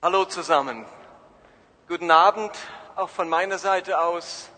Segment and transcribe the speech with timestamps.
[0.00, 0.86] Hallo zusammen.
[1.88, 2.52] Guten Abend
[2.94, 4.48] auch von meiner Seite aus.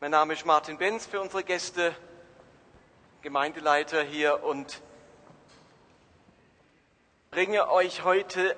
[0.00, 1.96] Mein Name ist Martin Benz für unsere Gäste,
[3.22, 4.82] Gemeindeleiter hier und
[7.30, 8.54] bringe euch heute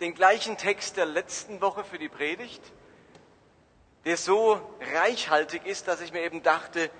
[0.00, 2.62] den gleichen Text der letzten Woche für die Predigt,
[4.06, 4.58] der so
[4.94, 6.90] reichhaltig ist, dass ich mir eben dachte,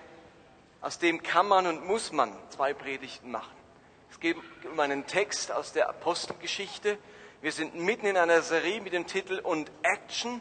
[0.83, 3.60] aus dem kann man und muss man zwei Predigten machen.
[4.11, 4.37] Es geht
[4.71, 6.99] um einen Text aus der Apostelgeschichte.
[7.41, 10.41] Wir sind mitten in einer Serie mit dem Titel Und Action.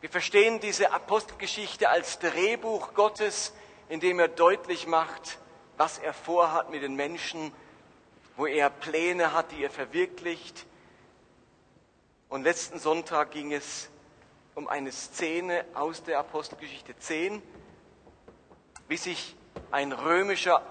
[0.00, 3.52] Wir verstehen diese Apostelgeschichte als Drehbuch Gottes,
[3.88, 5.38] in dem er deutlich macht,
[5.76, 7.52] was er vorhat mit den Menschen,
[8.36, 10.64] wo er Pläne hat, die er verwirklicht.
[12.28, 13.90] Und letzten Sonntag ging es
[14.54, 17.42] um eine Szene aus der Apostelgeschichte 10,
[18.88, 19.36] wie sich
[19.70, 20.62] ein römischer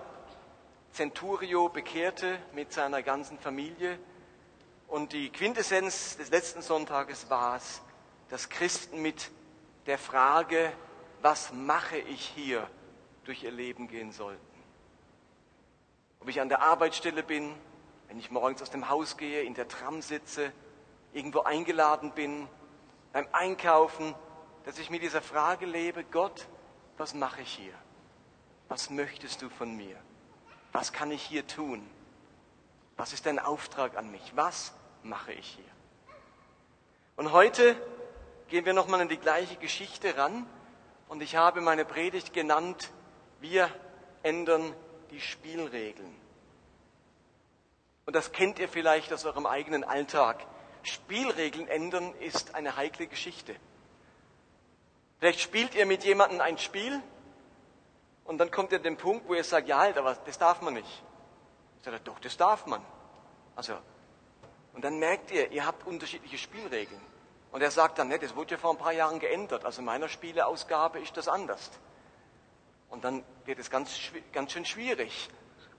[0.91, 3.97] Centurio bekehrte mit seiner ganzen Familie.
[4.87, 7.81] Und die Quintessenz des letzten Sonntages war es,
[8.29, 9.31] dass Christen mit
[9.85, 10.73] der Frage,
[11.21, 12.67] was mache ich hier,
[13.23, 14.41] durch ihr Leben gehen sollten.
[16.19, 17.53] Ob ich an der Arbeitsstelle bin,
[18.07, 20.51] wenn ich morgens aus dem Haus gehe, in der Tram sitze,
[21.13, 22.47] irgendwo eingeladen bin,
[23.13, 24.13] beim Einkaufen,
[24.65, 26.47] dass ich mit dieser Frage lebe, Gott,
[26.97, 27.73] was mache ich hier?
[28.67, 29.97] Was möchtest du von mir?
[30.71, 31.87] Was kann ich hier tun?
[32.97, 34.33] Was ist dein Auftrag an mich?
[34.35, 36.15] Was mache ich hier?
[37.15, 37.75] Und heute
[38.47, 40.45] gehen wir nochmal an die gleiche Geschichte ran
[41.07, 42.91] und ich habe meine Predigt genannt,
[43.39, 43.69] wir
[44.23, 44.73] ändern
[45.09, 46.15] die Spielregeln.
[48.05, 50.45] Und das kennt ihr vielleicht aus eurem eigenen Alltag.
[50.83, 53.55] Spielregeln ändern ist eine heikle Geschichte.
[55.19, 57.01] Vielleicht spielt ihr mit jemandem ein Spiel
[58.31, 60.61] und dann kommt ihr an den Punkt, wo ihr sagt, ja, halt, aber das darf
[60.61, 61.03] man nicht.
[61.79, 62.81] Ich sage, doch, das darf man.
[63.57, 63.73] Also,
[64.71, 67.01] und dann merkt ihr, ihr habt unterschiedliche Spielregeln.
[67.51, 69.65] Und er sagt dann, ne, das wurde ja vor ein paar Jahren geändert.
[69.65, 71.71] Also in meiner Spieleausgabe ist das anders.
[72.89, 73.99] Und dann wird es ganz,
[74.31, 75.27] ganz schön schwierig.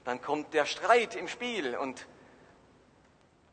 [0.04, 2.06] Dann kommt der Streit im Spiel und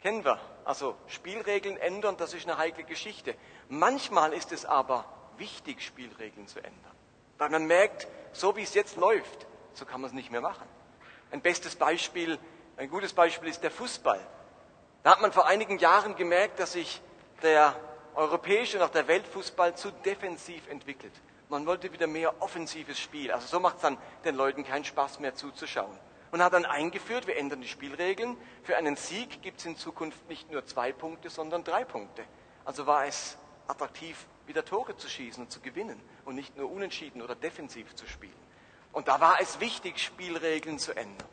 [0.02, 0.42] kennen wir.
[0.66, 3.34] Also Spielregeln ändern, das ist eine heikle Geschichte.
[3.70, 5.06] Manchmal ist es aber
[5.38, 6.99] wichtig, Spielregeln zu ändern.
[7.40, 10.68] Weil man merkt, so wie es jetzt läuft, so kann man es nicht mehr machen.
[11.32, 12.38] Ein bestes Beispiel,
[12.78, 14.20] ein gutes Beispiel ist der Fußball.
[15.04, 17.02] Da hat man vor einigen Jahren gemerkt, dass sich
[17.42, 17.76] der
[18.14, 21.14] europäische und auch der Weltfußball zu defensiv entwickelt.
[21.48, 23.32] Man wollte wieder mehr offensives Spiel.
[23.32, 25.98] Also so macht es dann den Leuten keinen Spaß mehr zuzuschauen.
[26.32, 28.38] Und hat dann eingeführt, wir ändern die Spielregeln.
[28.64, 32.24] Für einen Sieg gibt es in Zukunft nicht nur zwei Punkte, sondern drei Punkte.
[32.66, 37.22] Also war es attraktiv, wieder Tore zu schießen und zu gewinnen und nicht nur unentschieden
[37.22, 38.34] oder defensiv zu spielen.
[38.92, 41.28] Und da war es wichtig, Spielregeln zu ändern.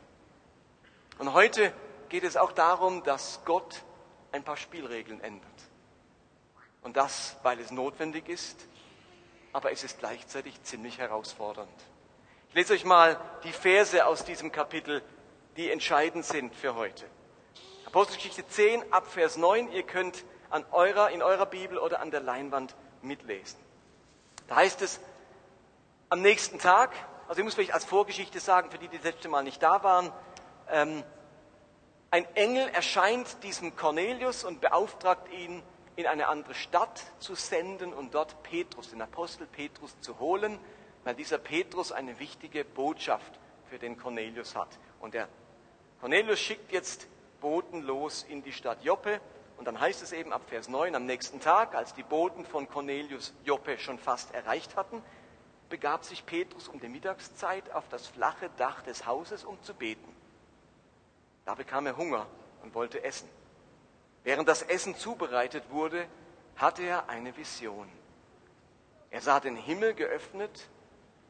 [1.17, 1.73] Und heute
[2.09, 3.83] geht es auch darum, dass Gott
[4.31, 5.49] ein paar Spielregeln ändert.
[6.83, 8.67] Und das, weil es notwendig ist,
[9.51, 11.69] aber es ist gleichzeitig ziemlich herausfordernd.
[12.49, 15.01] Ich lese euch mal die Verse aus diesem Kapitel,
[15.57, 17.05] die entscheidend sind für heute.
[17.85, 19.71] Apostelgeschichte 10 ab Vers 9.
[19.71, 23.59] Ihr könnt an eurer, in eurer Bibel oder an der Leinwand mitlesen.
[24.47, 24.99] Da heißt es,
[26.09, 26.91] am nächsten Tag,
[27.27, 29.83] also ich muss vielleicht als Vorgeschichte sagen, für die, die das letzte Mal nicht da
[29.83, 30.11] waren,
[30.69, 31.03] ähm,
[32.09, 35.61] ein Engel erscheint diesem Cornelius und beauftragt ihn,
[35.97, 40.59] in eine andere Stadt zu senden und dort Petrus, den Apostel Petrus, zu holen,
[41.03, 44.69] weil dieser Petrus eine wichtige Botschaft für den Cornelius hat.
[44.99, 45.27] Und der
[45.99, 47.07] Cornelius schickt jetzt
[47.41, 49.19] Boten los in die Stadt Joppe
[49.57, 52.69] und dann heißt es eben ab Vers 9, am nächsten Tag, als die Boten von
[52.69, 55.01] Cornelius Joppe schon fast erreicht hatten,
[55.69, 60.15] begab sich Petrus um die Mittagszeit auf das flache Dach des Hauses, um zu beten.
[61.45, 62.27] Da bekam er Hunger
[62.63, 63.29] und wollte essen.
[64.23, 66.07] Während das Essen zubereitet wurde,
[66.55, 67.89] hatte er eine Vision.
[69.09, 70.69] Er sah den Himmel geöffnet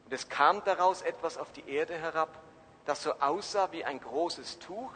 [0.04, 2.42] und es kam daraus etwas auf die Erde herab,
[2.84, 4.92] das so aussah wie ein großes Tuch,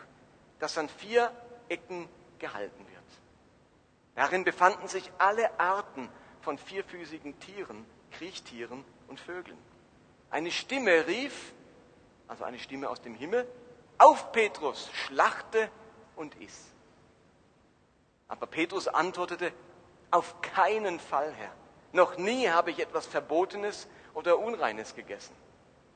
[0.58, 1.30] das an vier
[1.68, 2.08] Ecken
[2.38, 2.91] gehalten wird.
[4.14, 6.08] Darin befanden sich alle Arten
[6.40, 9.58] von vierfüßigen Tieren, Kriechtieren und Vögeln.
[10.30, 11.52] Eine Stimme rief,
[12.28, 13.46] also eine Stimme aus dem Himmel,
[13.98, 15.70] auf Petrus, schlachte
[16.16, 16.66] und iss.
[18.28, 19.52] Aber Petrus antwortete,
[20.10, 21.52] auf keinen Fall, Herr.
[21.92, 25.34] Noch nie habe ich etwas Verbotenes oder Unreines gegessen.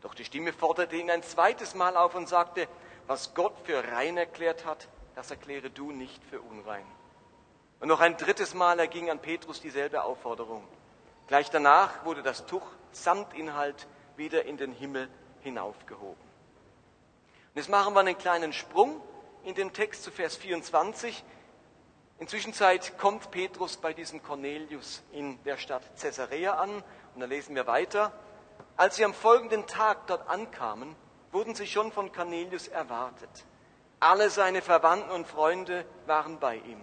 [0.02, 2.68] Doch die Stimme forderte ihn ein zweites Mal auf und sagte,
[3.06, 6.86] was Gott für rein erklärt hat, das erkläre du nicht für unrein.
[7.80, 10.66] Und noch ein drittes Mal erging an Petrus dieselbe Aufforderung.
[11.26, 13.86] Gleich danach wurde das Tuch samt Inhalt
[14.16, 15.08] wieder in den Himmel
[15.40, 16.14] hinaufgehoben.
[16.16, 19.00] Und jetzt machen wir einen kleinen Sprung
[19.44, 21.24] in den Text zu Vers 24.
[22.18, 22.54] Inzwischen
[22.96, 26.82] kommt Petrus bei diesem Cornelius in der Stadt Caesarea an
[27.14, 28.12] und da lesen wir weiter.
[28.76, 30.96] Als sie am folgenden Tag dort ankamen,
[31.32, 33.44] wurden sie schon von Cornelius erwartet.
[34.00, 36.82] Alle seine Verwandten und Freunde waren bei ihm.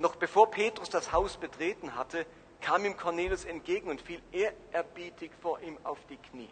[0.00, 2.24] Noch bevor Petrus das Haus betreten hatte,
[2.62, 6.48] kam ihm Cornelius entgegen und fiel ehrerbietig vor ihm auf die Knie.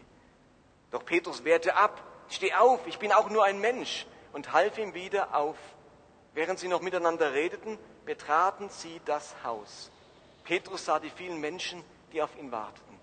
[0.91, 4.93] Doch Petrus wehrte ab, steh auf, ich bin auch nur ein Mensch, und half ihm
[4.93, 5.57] wieder auf.
[6.35, 9.91] Während sie noch miteinander redeten, betraten sie das Haus.
[10.45, 13.01] Petrus sah die vielen Menschen, die auf ihn warteten.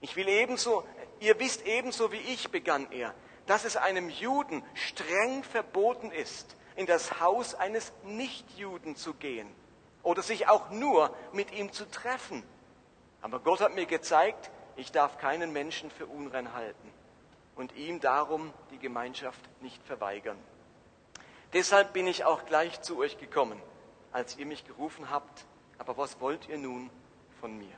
[0.00, 0.82] Ich will ebenso,
[1.20, 6.86] ihr wisst ebenso wie ich, begann er, dass es einem Juden streng verboten ist, in
[6.86, 9.48] das Haus eines Nichtjuden zu gehen
[10.02, 12.42] oder sich auch nur mit ihm zu treffen.
[13.20, 16.92] Aber Gott hat mir gezeigt, ich darf keinen Menschen für unrein halten
[17.56, 20.38] und ihm darum die Gemeinschaft nicht verweigern.
[21.52, 23.60] Deshalb bin ich auch gleich zu euch gekommen
[24.12, 25.44] als ihr mich gerufen habt,
[25.78, 26.90] aber was wollt ihr nun
[27.40, 27.76] von mir?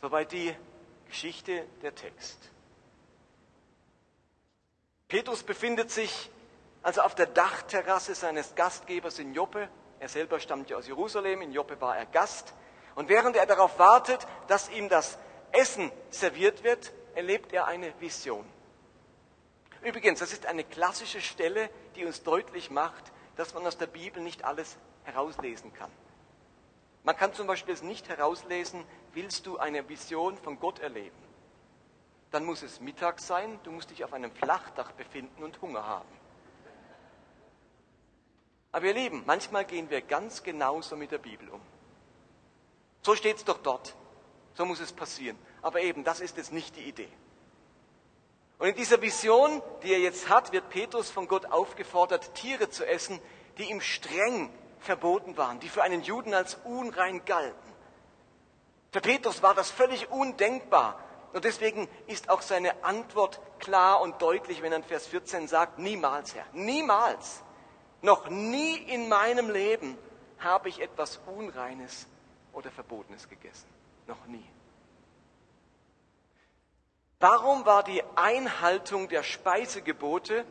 [0.00, 0.54] Soweit die
[1.06, 2.38] Geschichte, der Text.
[5.08, 6.30] Petrus befindet sich
[6.84, 9.68] also auf der Dachterrasse seines Gastgebers in Joppe.
[9.98, 12.54] Er selber stammt ja aus Jerusalem, in Joppe war er Gast.
[12.94, 15.18] Und während er darauf wartet, dass ihm das
[15.50, 18.44] Essen serviert wird, erlebt er eine Vision.
[19.82, 24.22] Übrigens, das ist eine klassische Stelle, die uns deutlich macht, dass man aus der Bibel
[24.22, 25.90] nicht alles herauslesen kann.
[27.02, 28.84] Man kann zum Beispiel nicht herauslesen,
[29.14, 31.16] willst du eine Vision von Gott erleben?
[32.30, 36.23] Dann muss es Mittag sein, du musst dich auf einem Flachdach befinden und Hunger haben.
[38.74, 41.60] Aber ihr Lieben, manchmal gehen wir ganz genauso mit der Bibel um.
[43.02, 43.94] So steht es doch dort.
[44.54, 45.38] So muss es passieren.
[45.62, 47.08] Aber eben, das ist jetzt nicht die Idee.
[48.58, 52.84] Und in dieser Vision, die er jetzt hat, wird Petrus von Gott aufgefordert, Tiere zu
[52.84, 53.20] essen,
[53.58, 57.72] die ihm streng verboten waren, die für einen Juden als unrein galten.
[58.90, 60.98] Für Petrus war das völlig undenkbar.
[61.32, 65.78] Und deswegen ist auch seine Antwort klar und deutlich, wenn er in Vers 14 sagt,
[65.78, 67.44] niemals, Herr, niemals,
[68.04, 69.96] noch nie in meinem Leben
[70.38, 72.06] habe ich etwas Unreines
[72.52, 73.66] oder Verbotenes gegessen.
[74.06, 74.44] Noch nie.
[77.18, 80.44] Warum war die Einhaltung der Speisegebote,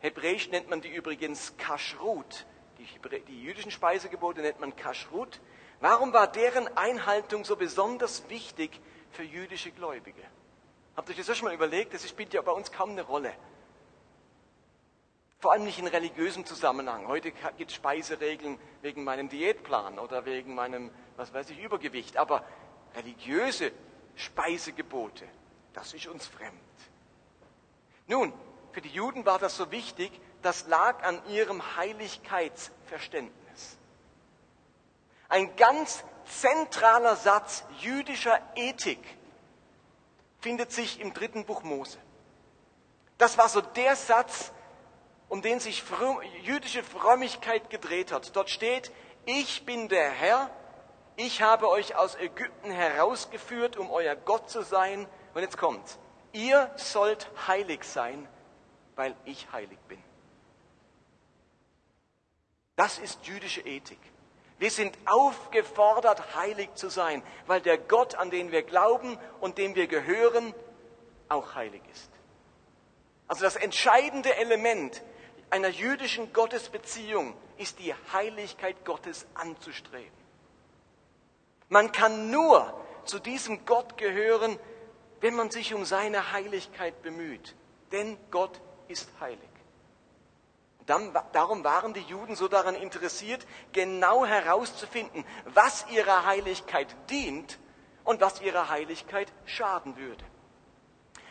[0.00, 2.46] hebräisch nennt man die übrigens Kashrut,
[2.78, 2.88] die,
[3.28, 5.40] die jüdischen Speisegebote nennt man Kashrut,
[5.80, 8.80] warum war deren Einhaltung so besonders wichtig
[9.10, 10.22] für jüdische Gläubige?
[10.96, 11.92] Habt ihr euch das schon mal überlegt?
[11.92, 13.34] Das spielt ja bei uns kaum eine Rolle.
[15.44, 17.06] Vor allem nicht in religiösem Zusammenhang.
[17.06, 22.16] Heute gibt es Speiseregeln wegen meinem Diätplan oder wegen meinem, was weiß ich, Übergewicht.
[22.16, 22.42] Aber
[22.94, 23.70] religiöse
[24.14, 25.26] Speisegebote,
[25.74, 26.54] das ist uns fremd.
[28.06, 28.32] Nun,
[28.72, 33.76] für die Juden war das so wichtig, das lag an ihrem Heiligkeitsverständnis.
[35.28, 39.04] Ein ganz zentraler Satz jüdischer Ethik
[40.40, 41.98] findet sich im dritten Buch Mose.
[43.18, 44.50] Das war so der Satz,
[45.28, 45.82] um den sich
[46.42, 48.34] jüdische Frömmigkeit gedreht hat.
[48.36, 48.92] Dort steht,
[49.24, 50.50] ich bin der Herr,
[51.16, 55.98] ich habe euch aus Ägypten herausgeführt, um euer Gott zu sein und jetzt kommt,
[56.32, 58.28] ihr sollt heilig sein,
[58.96, 60.02] weil ich heilig bin.
[62.76, 64.00] Das ist jüdische Ethik.
[64.58, 69.74] Wir sind aufgefordert, heilig zu sein, weil der Gott, an den wir glauben und dem
[69.74, 70.54] wir gehören,
[71.28, 72.10] auch heilig ist.
[73.26, 75.02] Also das entscheidende Element
[75.50, 80.24] einer jüdischen Gottesbeziehung ist die Heiligkeit Gottes anzustreben.
[81.68, 82.72] Man kann nur
[83.04, 84.58] zu diesem Gott gehören,
[85.20, 87.54] wenn man sich um seine Heiligkeit bemüht.
[87.92, 89.48] Denn Gott ist heilig.
[90.86, 97.58] Dann, darum waren die Juden so daran interessiert, genau herauszufinden, was ihrer Heiligkeit dient
[98.04, 100.24] und was ihrer Heiligkeit schaden würde.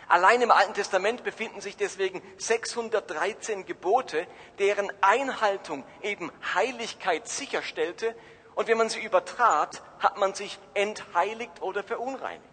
[0.08, 4.28] Allein im Alten Testament befinden sich deswegen 613 Gebote,
[4.60, 8.16] deren Einhaltung eben Heiligkeit sicherstellte.
[8.56, 12.44] Und wenn man sie übertrat, hat man sich entheiligt oder verunreinigt.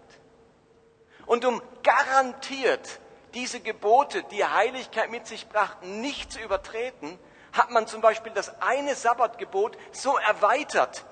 [1.26, 3.00] Und um garantiert
[3.34, 7.18] diese Gebote, die Heiligkeit mit sich brachten, nicht zu übertreten,
[7.52, 11.04] hat man zum Beispiel das eine Sabbatgebot so erweitert,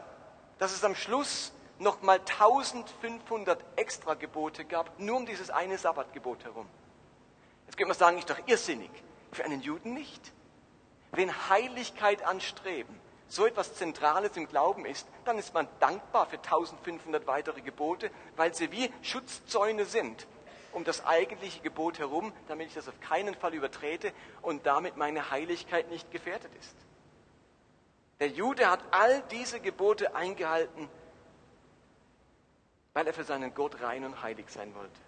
[0.59, 6.67] dass es am Schluss nochmal 1500 extra Gebote gab, nur um dieses eine Sabbatgebot herum.
[7.67, 8.91] Jetzt könnte man sagen, ist doch irrsinnig.
[9.33, 10.33] Für einen Juden nicht.
[11.13, 17.27] Wenn Heiligkeit anstreben so etwas Zentrales im Glauben ist, dann ist man dankbar für 1500
[17.27, 20.27] weitere Gebote, weil sie wie Schutzzäune sind
[20.73, 25.31] um das eigentliche Gebot herum, damit ich das auf keinen Fall übertrete und damit meine
[25.31, 26.77] Heiligkeit nicht gefährdet ist.
[28.21, 30.89] Der Jude hat all diese Gebote eingehalten,
[32.95, 35.01] weil er für seinen Gott rein und heilig sein wollte.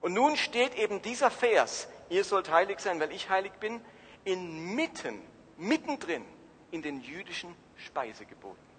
[0.00, 3.80] Und nun steht eben dieser Vers, ihr sollt heilig sein, weil ich heilig bin,
[4.24, 5.20] inmitten,
[5.56, 6.24] mittendrin
[6.70, 8.71] in den jüdischen Speisegeboten.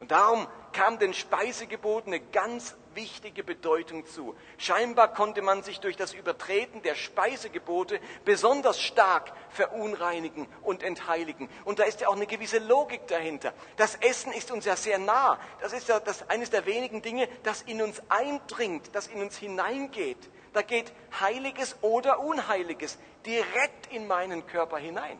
[0.00, 4.36] Und darum kam den Speisegeboten eine ganz wichtige Bedeutung zu.
[4.56, 11.48] Scheinbar konnte man sich durch das Übertreten der Speisegebote besonders stark verunreinigen und entheiligen.
[11.64, 13.52] Und da ist ja auch eine gewisse Logik dahinter.
[13.76, 15.38] Das Essen ist uns ja sehr nah.
[15.60, 19.36] Das ist ja das, eines der wenigen Dinge, das in uns eindringt, das in uns
[19.36, 20.30] hineingeht.
[20.52, 25.18] Da geht Heiliges oder Unheiliges direkt in meinen Körper hinein.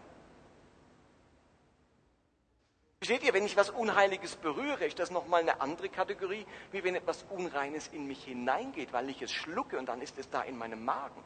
[3.00, 6.97] Versteht ihr, wenn ich was Unheiliges berühre, ist das nochmal eine andere Kategorie, wie wenn
[6.97, 10.59] etwas Unreines in mich hineingeht, weil ich es schlucke und dann ist es da in
[10.59, 11.23] meinem Magen.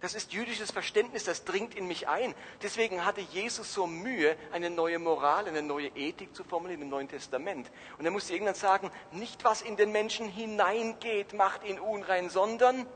[0.00, 2.34] Das ist jüdisches Verständnis, das dringt in mich ein.
[2.62, 7.08] Deswegen hatte Jesus so Mühe, eine neue Moral, eine neue Ethik zu formulieren im Neuen
[7.08, 7.70] Testament.
[7.98, 12.86] Und er musste irgendwann sagen, nicht was in den Menschen hineingeht, macht ihn unrein, sondern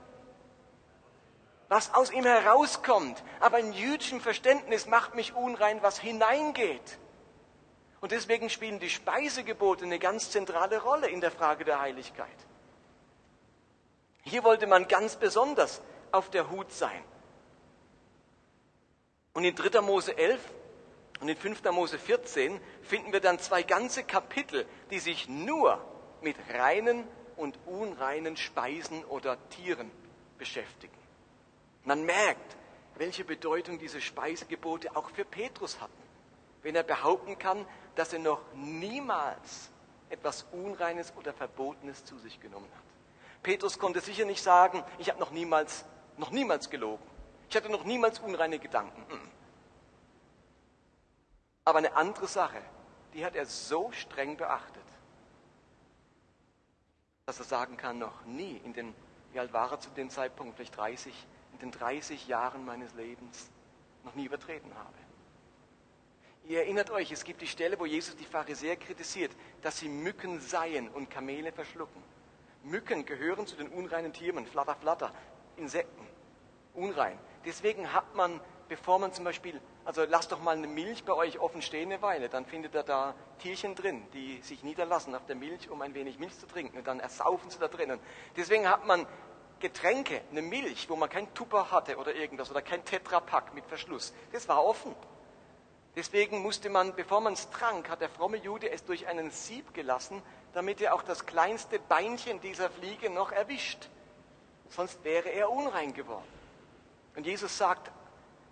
[1.69, 3.23] was aus ihm herauskommt.
[3.40, 6.99] Aber in jüdischem Verständnis macht mich unrein, was hineingeht.
[8.04, 12.37] Und deswegen spielen die Speisegebote eine ganz zentrale Rolle in der Frage der Heiligkeit.
[14.25, 15.80] Hier wollte man ganz besonders
[16.12, 17.02] auf der Hut sein.
[19.32, 19.80] Und in 3.
[19.80, 20.38] Mose 11
[21.23, 21.64] und in 5.
[21.73, 25.82] Mose 14 finden wir dann zwei ganze Kapitel, die sich nur
[26.20, 29.90] mit reinen und unreinen Speisen oder Tieren
[30.37, 30.99] beschäftigen.
[31.84, 32.54] Man merkt,
[32.96, 36.03] welche Bedeutung diese Speisegebote auch für Petrus hatten.
[36.64, 39.71] Wenn er behaupten kann, dass er noch niemals
[40.09, 43.42] etwas Unreines oder Verbotenes zu sich genommen hat.
[43.42, 45.85] Petrus konnte sicher nicht sagen, ich habe noch niemals,
[46.16, 47.04] noch niemals gelogen.
[47.49, 49.04] Ich hatte noch niemals unreine Gedanken.
[49.09, 49.30] Hm.
[51.66, 52.61] Aber eine andere Sache,
[53.12, 54.83] die hat er so streng beachtet,
[57.26, 58.94] dass er sagen kann, noch nie in den,
[59.33, 61.14] wie alt war er zu dem Zeitpunkt, vielleicht 30,
[61.52, 63.50] in den 30 Jahren meines Lebens
[64.04, 65.03] noch nie übertreten habe.
[66.47, 69.33] Ihr erinnert euch, es gibt die Stelle, wo Jesus die Pharisäer kritisiert,
[69.63, 72.03] dass sie Mücken seien und Kamele verschlucken.
[72.65, 75.11] Mücken gehören zu den unreinen Tieren, flatter, flatter,
[75.57, 76.07] Insekten,
[76.75, 77.19] unrein.
[77.47, 81.39] Deswegen hat man, bevor man zum Beispiel, also lasst doch mal eine Milch bei euch
[81.39, 85.37] offen stehen eine Weile, dann findet ihr da Tierchen drin, die sich niederlassen auf der
[85.37, 87.99] Milch, um ein wenig Milch zu trinken und dann ersaufen sie da drinnen.
[88.37, 89.07] Deswegen hat man
[89.61, 94.13] Getränke, eine Milch, wo man kein Tupper hatte oder irgendwas oder kein Tetrapack mit Verschluss.
[94.33, 94.95] Das war offen.
[95.97, 99.75] Deswegen musste man, bevor man es trank, hat der fromme Jude es durch einen Sieb
[99.75, 100.23] gelassen,
[100.53, 103.89] damit er auch das kleinste Beinchen dieser Fliege noch erwischt.
[104.71, 106.27] Sonst wäre er unrein geworden.
[107.15, 107.93] Und Jesus sagt,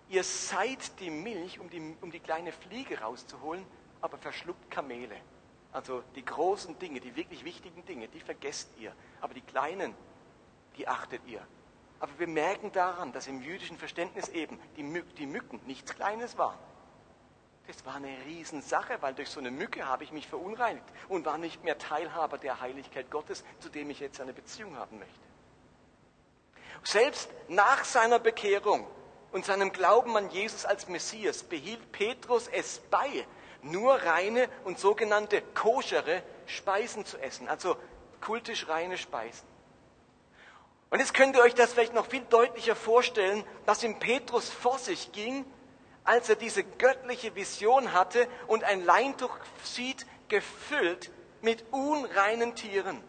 [0.08, 3.66] ihr seid die Milch, um die, um die kleine Fliege rauszuholen,
[4.00, 5.16] aber verschluckt Kamele.
[5.72, 8.94] Also die großen Dinge, die wirklich wichtigen Dinge, die vergesst ihr.
[9.20, 9.94] Aber die kleinen,
[10.76, 11.44] die achtet ihr.
[11.98, 16.58] Aber wir merken daran, dass im jüdischen Verständnis eben die, Mücken nichts Kleines waren.
[17.72, 21.38] Das war eine Riesensache, weil durch so eine Mücke habe ich mich verunreinigt und war
[21.38, 25.14] nicht mehr Teilhaber der Heiligkeit Gottes, zu dem ich jetzt eine Beziehung haben möchte.
[26.84, 28.86] Selbst nach seiner Bekehrung
[29.30, 33.26] und seinem Glauben an Jesus als Messias behielt Petrus es bei,
[33.62, 37.76] nur reine und sogenannte koschere Speisen zu essen, also
[38.20, 39.48] kultisch reine Speisen.
[40.90, 44.78] Und jetzt könnt ihr euch das vielleicht noch viel deutlicher vorstellen, was in Petrus vor
[44.78, 45.46] sich ging,
[46.04, 53.02] als er diese göttliche Vision hatte und ein Leintuch sieht, gefüllt mit unreinen Tieren.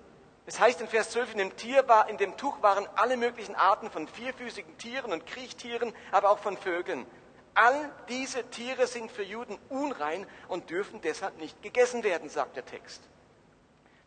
[0.45, 3.55] Es heißt in Vers 12, in dem, Tier war, in dem Tuch waren alle möglichen
[3.55, 7.05] Arten von vierfüßigen Tieren und Kriechtieren, aber auch von Vögeln.
[7.53, 12.65] All diese Tiere sind für Juden unrein und dürfen deshalb nicht gegessen werden, sagt der
[12.65, 13.01] Text.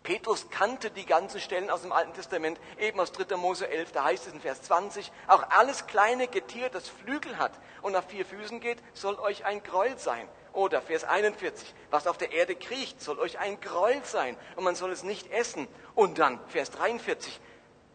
[0.06, 3.36] Petrus kannte die ganzen Stellen aus dem Alten Testament, eben aus 3.
[3.36, 7.50] Mose 11, da heißt es in Vers 20, auch alles kleine Getier, das Flügel hat
[7.82, 10.28] und auf vier Füßen geht, soll euch ein Gräuel sein.
[10.52, 14.76] Oder Vers 41, was auf der Erde kriecht, soll euch ein Gräuel sein und man
[14.76, 15.66] soll es nicht essen.
[15.96, 17.40] Und dann Vers 43,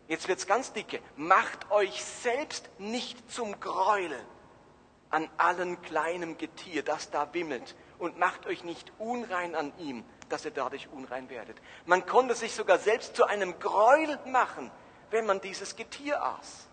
[0.10, 4.20] jetzt wird's ganz dicke, macht euch selbst nicht zum Gräuel
[5.12, 10.46] an allen kleinen Getier, das da wimmelt und macht euch nicht unrein an ihm, dass
[10.46, 11.58] ihr dadurch unrein werdet.
[11.86, 14.72] Man konnte sich sogar selbst zu einem Gräuel machen,
[15.10, 16.68] wenn man dieses Getier aß.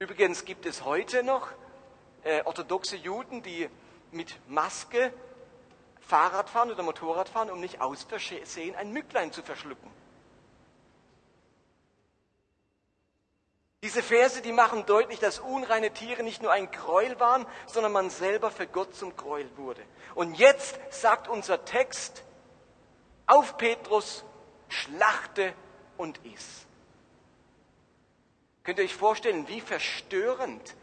[0.00, 1.48] Übrigens gibt es heute noch
[2.24, 3.70] äh, orthodoxe Juden, die
[4.10, 5.12] mit Maske
[6.00, 9.90] Fahrrad fahren oder Motorrad fahren, um nicht aus Versehen ein Mücklein zu verschlucken.
[13.84, 18.08] Diese Verse, die machen deutlich, dass unreine Tiere nicht nur ein Gräuel waren, sondern man
[18.08, 19.82] selber für Gott zum Gräuel wurde.
[20.14, 22.24] Und jetzt sagt unser Text,
[23.26, 24.24] auf Petrus,
[24.68, 25.52] schlachte
[25.98, 26.64] und iss.
[28.62, 30.74] Könnt ihr euch vorstellen, wie verstörend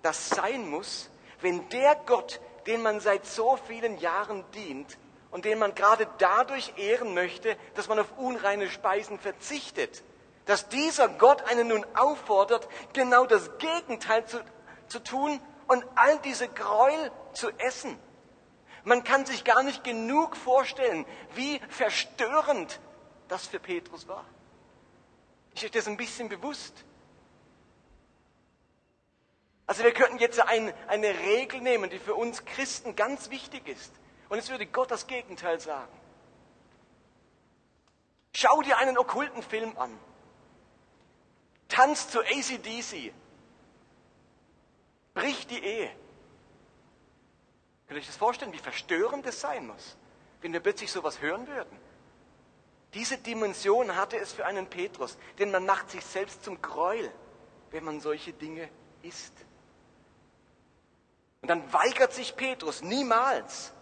[0.00, 1.10] das sein muss,
[1.42, 4.96] wenn der Gott, den man seit so vielen Jahren dient
[5.30, 10.02] und den man gerade dadurch ehren möchte, dass man auf unreine Speisen verzichtet,
[10.46, 14.42] dass dieser Gott einen nun auffordert, genau das Gegenteil zu,
[14.88, 17.98] zu tun und all diese Gräuel zu essen.
[18.84, 22.80] Man kann sich gar nicht genug vorstellen, wie verstörend
[23.28, 24.24] das für Petrus war.
[25.54, 26.84] Ist euch das ein bisschen bewusst?
[29.66, 33.92] Also wir könnten jetzt ein, eine Regel nehmen, die für uns Christen ganz wichtig ist.
[34.28, 35.92] Und es würde Gott das Gegenteil sagen.
[38.34, 39.96] Schau dir einen okkulten Film an
[41.72, 43.12] tanzt zu ACDC,
[45.14, 45.90] bricht die Ehe.
[47.86, 49.96] Könnt ihr euch das vorstellen, wie verstörend das sein muss,
[50.42, 51.76] wenn wir plötzlich sowas hören würden?
[52.94, 57.10] Diese Dimension hatte es für einen Petrus, denn man macht sich selbst zum Gräuel,
[57.70, 58.68] wenn man solche Dinge
[59.00, 59.32] isst.
[61.40, 63.72] Und dann weigert sich Petrus niemals.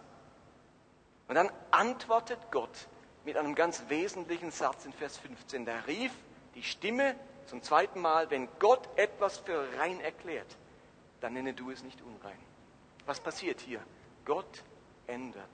[1.26, 2.88] Und dann antwortet Gott
[3.24, 5.66] mit einem ganz wesentlichen Satz in Vers 15.
[5.66, 6.12] Da rief
[6.54, 7.16] die Stimme
[7.46, 10.56] zum zweiten Mal, wenn Gott etwas für rein erklärt,
[11.20, 12.38] dann nenne du es nicht unrein.
[13.06, 13.80] Was passiert hier?
[14.24, 14.62] Gott
[15.06, 15.50] ändert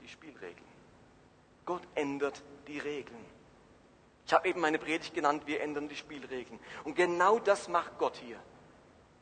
[0.00, 0.66] die Spielregeln.
[1.64, 3.24] Gott ändert die Regeln.
[4.26, 6.58] Ich habe eben meine Predigt genannt, wir ändern die Spielregeln.
[6.84, 8.38] Und genau das macht Gott hier.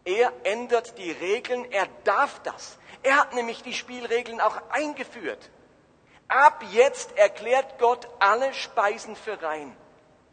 [0.04, 2.78] Er ändert die Regeln, er darf das.
[3.02, 5.50] Er hat nämlich die Spielregeln auch eingeführt.
[6.28, 9.76] Ab jetzt erklärt Gott alle Speisen für rein.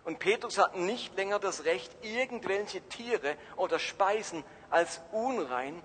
[0.04, 5.82] Und Petrus hat nicht länger das Recht, irgendwelche Tiere oder Speisen als unrein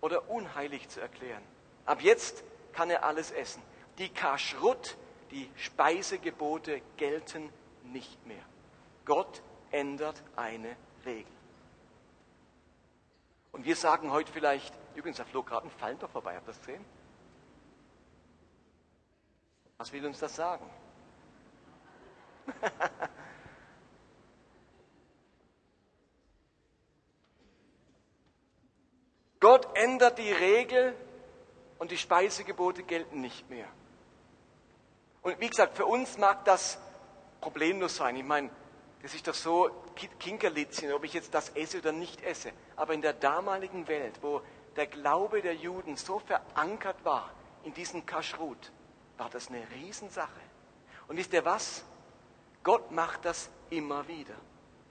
[0.00, 1.42] oder unheilig zu erklären.
[1.86, 3.62] Ab jetzt kann er alles essen.
[3.98, 4.96] Die Kaschrut,
[5.30, 7.52] die Speisegebote gelten
[7.84, 8.42] nicht mehr.
[9.04, 11.32] Gott ändert eine Regel.
[13.52, 16.60] Und wir sagen heute vielleicht, übrigens, da flog gerade ein Falter vorbei, habt ihr das
[16.60, 16.84] gesehen?
[19.78, 20.68] Was will uns das sagen?
[29.48, 30.94] Gott ändert die Regel
[31.78, 33.66] und die Speisegebote gelten nicht mehr.
[35.22, 36.78] Und wie gesagt, für uns mag das
[37.40, 38.16] problemlos sein.
[38.16, 38.50] Ich meine,
[39.00, 39.70] das ist doch so
[40.20, 42.52] Kinkerlitzchen, ob ich jetzt das esse oder nicht esse.
[42.76, 44.42] Aber in der damaligen Welt, wo
[44.76, 47.30] der Glaube der Juden so verankert war
[47.64, 48.70] in diesem Kaschrut,
[49.16, 50.42] war das eine Riesensache.
[51.06, 51.86] Und wisst ihr was?
[52.62, 54.34] Gott macht das immer wieder.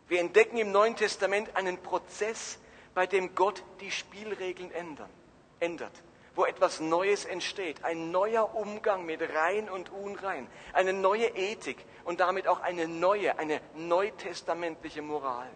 [0.07, 2.57] Wir entdecken im Neuen Testament einen Prozess,
[2.97, 5.11] bei dem Gott die Spielregeln ändern,
[5.59, 5.91] ändert,
[6.33, 12.19] wo etwas Neues entsteht, ein neuer Umgang mit rein und unrein, eine neue Ethik und
[12.19, 15.47] damit auch eine neue, eine neutestamentliche Moral.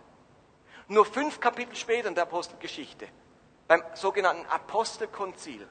[0.88, 3.08] Nur fünf Kapitel später in der Apostelgeschichte,
[3.68, 5.68] beim sogenannten Apostelkonzil,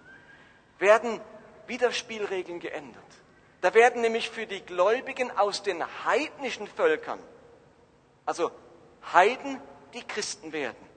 [0.80, 1.20] werden
[1.68, 3.00] wieder Spielregeln geändert.
[3.61, 7.20] Da werden nämlich für die Gläubigen aus den heidnischen Völkern,
[8.26, 8.50] also
[9.12, 9.61] Heiden,
[9.94, 10.89] die Christen werden,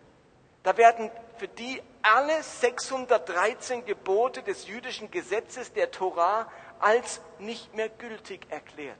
[0.64, 6.50] da werden für die alle 613 Gebote des jüdischen Gesetzes der Torah
[6.80, 9.00] als nicht mehr gültig erklärt.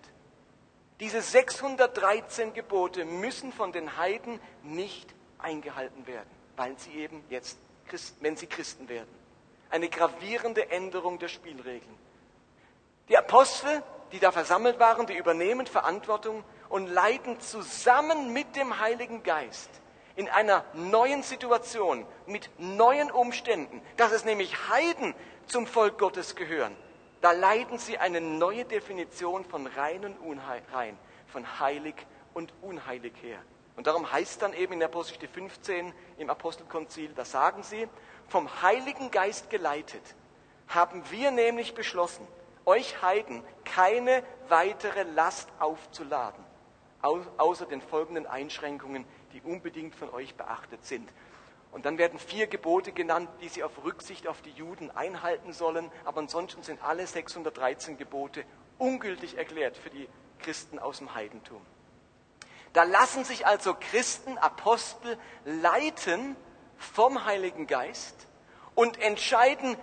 [1.00, 7.58] Diese 613 Gebote müssen von den Heiden nicht eingehalten werden, weil sie eben jetzt,
[8.20, 9.10] wenn sie Christen werden.
[9.70, 11.98] Eine gravierende Änderung der Spielregeln.
[13.10, 19.24] Die Apostel, die da versammelt waren, die übernehmen Verantwortung und leiten zusammen mit dem Heiligen
[19.24, 19.70] Geist
[20.16, 25.16] in einer neuen Situation, mit neuen Umständen, dass es nämlich Heiden
[25.48, 26.76] zum Volk Gottes gehören,
[27.22, 30.98] da leiten sie eine neue Definition von rein und unrein,
[31.28, 31.96] von heilig
[32.34, 33.40] und unheilig her.
[33.76, 37.88] Und darum heißt dann eben in der Apostelgeschichte 15 im Apostelkonzil, da sagen sie,
[38.28, 40.02] vom Heiligen Geist geleitet,
[40.68, 42.28] haben wir nämlich beschlossen,
[42.66, 46.44] euch Heiden keine weitere Last aufzuladen,
[47.02, 51.10] außer den folgenden Einschränkungen, die unbedingt von euch beachtet sind.
[51.72, 55.92] Und dann werden vier Gebote genannt, die sie auf Rücksicht auf die Juden einhalten sollen,
[56.06, 58.46] aber ansonsten sind alle 613 Gebote
[58.78, 60.08] ungültig erklärt für die
[60.40, 61.62] Christen aus dem Heidentum.
[62.74, 66.36] Da lassen sich also Christen, Apostel leiten
[66.78, 68.28] vom Heiligen Geist
[68.76, 69.76] und entscheiden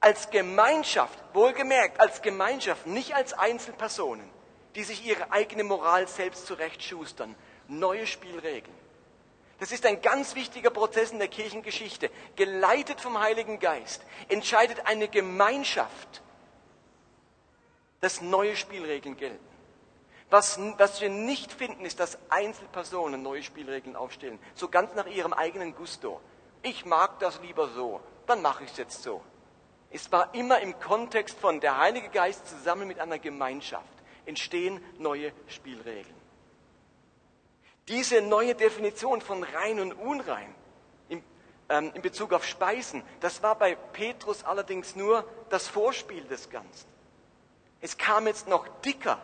[0.00, 4.28] als Gemeinschaft, wohlgemerkt als Gemeinschaft, nicht als Einzelpersonen,
[4.74, 7.34] die sich ihre eigene Moral selbst zurechtschustern,
[7.68, 8.74] neue Spielregeln.
[9.58, 12.10] Das ist ein ganz wichtiger Prozess in der Kirchengeschichte.
[12.36, 16.22] Geleitet vom Heiligen Geist entscheidet eine Gemeinschaft,
[18.00, 19.44] dass neue Spielregeln gelten.
[20.28, 25.32] Was, was wir nicht finden, ist, dass Einzelpersonen neue Spielregeln aufstellen, so ganz nach ihrem
[25.32, 26.20] eigenen Gusto.
[26.62, 29.22] Ich mag das lieber so, dann mache ich es jetzt so.
[29.90, 35.32] Es war immer im Kontext von der Heilige Geist zusammen mit einer Gemeinschaft entstehen neue
[35.46, 36.15] Spielregeln.
[37.88, 40.52] Diese neue Definition von rein und unrein
[41.08, 41.22] in,
[41.68, 46.88] ähm, in Bezug auf Speisen, das war bei Petrus allerdings nur das Vorspiel des Ganzen.
[47.80, 49.20] Es kam jetzt noch dicker.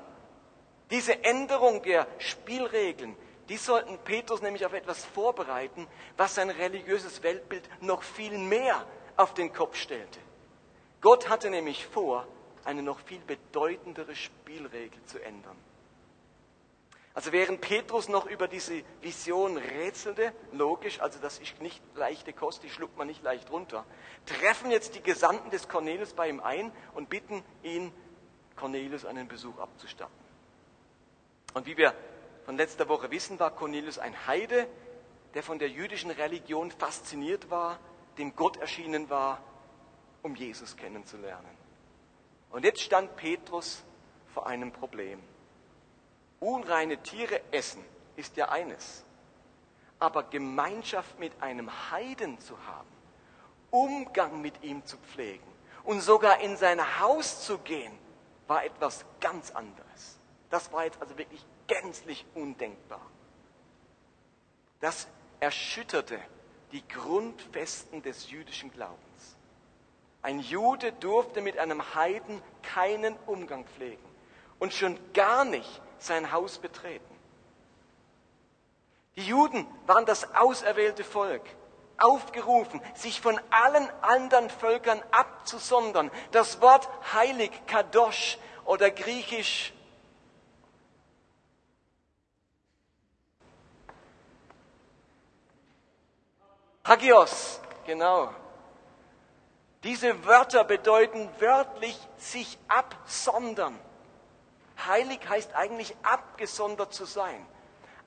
[0.91, 3.17] Diese Änderung der Spielregeln,
[3.49, 9.35] die sollten Petrus nämlich auf etwas vorbereiten, was sein religiöses Weltbild noch viel mehr auf
[9.35, 10.21] den Kopf stellte.
[11.01, 12.27] Gott hatte nämlich vor,
[12.65, 15.57] eine noch viel bedeutendere Spielregel zu ändern.
[17.15, 22.63] Also während Petrus noch über diese Vision rätselte, logisch, also das ist nicht leichte Kost,
[22.63, 23.85] die schluckt man nicht leicht runter,
[24.25, 27.93] treffen jetzt die Gesandten des Cornelius bei ihm ein und bitten ihn,
[28.57, 30.15] Cornelius einen Besuch abzustatten.
[31.53, 31.95] Und wie wir
[32.47, 34.67] von letzter Woche wissen, war Cornelius ein Heide,
[35.35, 37.79] der von der jüdischen Religion fasziniert war,
[38.17, 39.43] dem Gott erschienen war,
[40.23, 41.57] um Jesus kennenzulernen.
[42.51, 43.83] Und jetzt stand Petrus
[44.33, 45.23] vor einem Problem.
[46.43, 47.85] Unreine Tiere essen
[48.17, 49.05] ist ja eines,
[50.01, 52.89] aber Gemeinschaft mit einem Heiden zu haben,
[53.71, 55.47] Umgang mit ihm zu pflegen
[55.85, 57.97] und sogar in sein Haus zu gehen,
[58.49, 60.19] war etwas ganz anderes.
[60.51, 63.01] Das war jetzt also wirklich gänzlich undenkbar.
[64.81, 65.07] Das
[65.39, 66.19] erschütterte
[66.73, 69.37] die Grundfesten des jüdischen Glaubens.
[70.23, 74.03] Ein Jude durfte mit einem Heiden keinen Umgang pflegen
[74.59, 77.05] und schon gar nicht sein Haus betreten.
[79.17, 81.43] Die Juden waren das auserwählte Volk,
[81.99, 86.11] aufgerufen, sich von allen anderen Völkern abzusondern.
[86.31, 89.73] Das Wort heilig, kadosh oder griechisch
[96.85, 98.35] Hagios, genau.
[99.85, 103.79] Diese Wörter bedeuten wörtlich sich absondern.
[104.87, 107.47] Heilig heißt eigentlich abgesondert zu sein.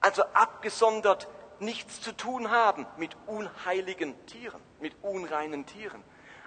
[0.01, 1.27] Also abgesondert
[1.59, 6.03] nichts zu tun haben mit unheiligen Tieren, mit unreinen Tieren.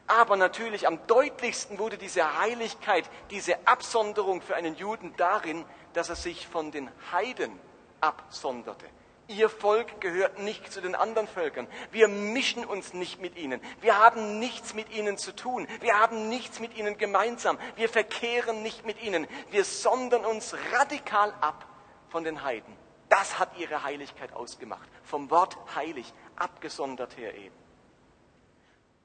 [0.06, 6.16] Aber natürlich am deutlichsten wurde diese Heiligkeit, diese Absonderung für einen Juden darin, dass er
[6.16, 7.58] sich von den Heiden
[8.00, 8.86] absonderte.
[9.28, 11.68] Ihr Volk gehört nicht zu den anderen Völkern.
[11.90, 13.60] Wir mischen uns nicht mit ihnen.
[13.82, 15.68] Wir haben nichts mit ihnen zu tun.
[15.80, 17.58] Wir haben nichts mit ihnen gemeinsam.
[17.76, 19.26] Wir verkehren nicht mit ihnen.
[19.50, 21.66] Wir sondern uns radikal ab
[22.08, 22.74] von den Heiden.
[23.10, 24.88] Das hat ihre Heiligkeit ausgemacht.
[25.02, 27.54] Vom Wort heilig, abgesondert her eben.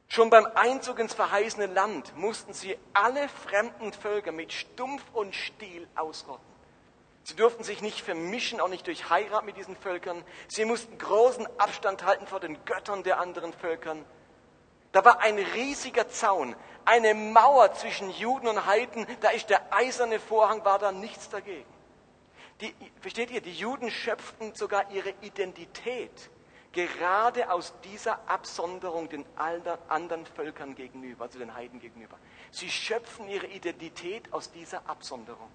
[0.08, 5.86] Schon beim Einzug ins verheißene Land mussten sie alle fremden Völker mit Stumpf und Stiel
[5.96, 6.53] ausrotten.
[7.24, 10.24] Sie durften sich nicht vermischen, auch nicht durch Heirat mit diesen Völkern.
[10.48, 14.04] Sie mussten großen Abstand halten vor den Göttern der anderen Völkern.
[14.92, 16.56] Da war ein riesiger Zaun,
[16.86, 19.08] eine Mauer zwischen Juden und Heiden.
[19.22, 21.66] Da ist der eiserne Vorhang, war da nichts dagegen.
[22.62, 26.30] Die, versteht ihr, die Juden schöpften sogar ihre Identität
[26.74, 32.18] gerade aus dieser Absonderung den anderen Völkern gegenüber, also den Heiden gegenüber.
[32.52, 35.50] Sie schöpfen ihre Identität aus dieser Absonderung.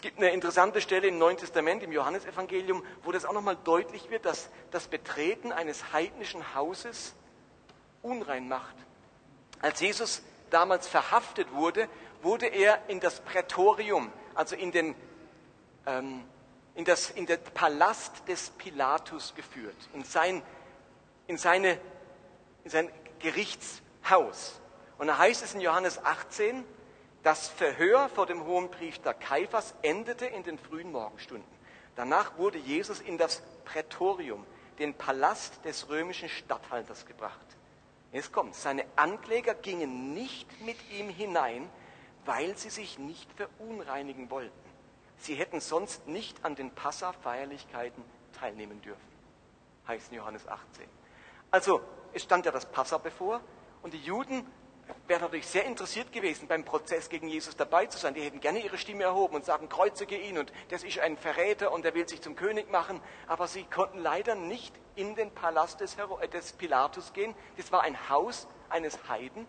[0.00, 4.08] Es gibt eine interessante Stelle im Neuen Testament, im Johannesevangelium, wo das auch nochmal deutlich
[4.08, 7.14] wird, dass das Betreten eines heidnischen Hauses
[8.00, 8.74] unrein macht.
[9.60, 11.86] Als Jesus damals verhaftet wurde,
[12.22, 14.94] wurde er in das Prätorium, also in den,
[15.84, 16.24] ähm,
[16.74, 20.40] in, das, in den Palast des Pilatus geführt, in sein,
[21.26, 21.78] in seine,
[22.64, 24.62] in sein Gerichtshaus.
[24.96, 26.64] Und da heißt es in Johannes 18,
[27.22, 31.60] das Verhör vor dem Hohenpriester Kaiphas endete in den frühen Morgenstunden.
[31.96, 34.46] Danach wurde Jesus in das Prätorium,
[34.78, 37.46] den Palast des römischen Statthalters, gebracht.
[38.12, 41.68] Jetzt kommt, seine Ankläger gingen nicht mit ihm hinein,
[42.24, 44.52] weil sie sich nicht verunreinigen wollten.
[45.18, 48.02] Sie hätten sonst nicht an den Passa-Feierlichkeiten
[48.38, 49.00] teilnehmen dürfen.
[49.86, 50.86] Heißt Johannes 18.
[51.50, 53.40] Also, es stand ja das Passa bevor
[53.82, 54.46] und die Juden
[55.06, 58.14] wäre natürlich sehr interessiert gewesen, beim Prozess gegen Jesus dabei zu sein.
[58.14, 61.72] Die hätten gerne ihre Stimme erhoben und sagen, kreuzige ihn und das ist ein Verräter
[61.72, 63.00] und er will sich zum König machen.
[63.26, 67.34] Aber sie konnten leider nicht in den Palast des, Hero des Pilatus gehen.
[67.56, 69.46] Das war ein Haus eines Heiden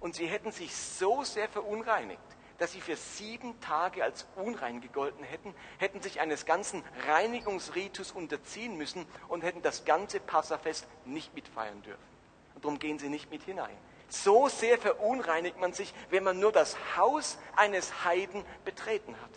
[0.00, 2.20] und sie hätten sich so sehr verunreinigt,
[2.58, 8.76] dass sie für sieben Tage als unrein gegolten hätten, hätten sich eines ganzen Reinigungsritus unterziehen
[8.76, 12.10] müssen und hätten das ganze Passafest nicht mitfeiern dürfen.
[12.54, 13.76] Und darum gehen sie nicht mit hinein.
[14.10, 19.30] So sehr verunreinigt man sich, wenn man nur das Haus eines Heiden betreten hat.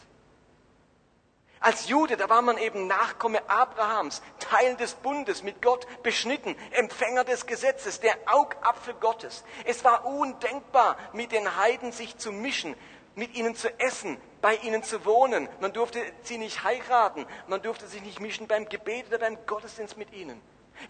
[1.60, 7.24] Als Jude, da war man eben Nachkomme Abrahams, Teil des Bundes mit Gott, beschnitten, Empfänger
[7.24, 9.46] des Gesetzes, der Augapfel Gottes.
[9.64, 12.76] Es war undenkbar, mit den Heiden sich zu mischen,
[13.16, 15.48] mit ihnen zu essen, bei ihnen zu wohnen.
[15.62, 19.96] Man durfte sie nicht heiraten, man durfte sich nicht mischen beim Gebet oder beim Gottesdienst
[19.96, 20.42] mit ihnen.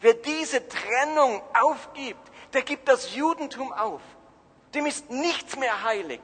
[0.02, 4.02] Wer diese Trennung aufgibt, der gibt das Judentum auf.
[4.74, 6.22] Dem ist nichts mehr heilig.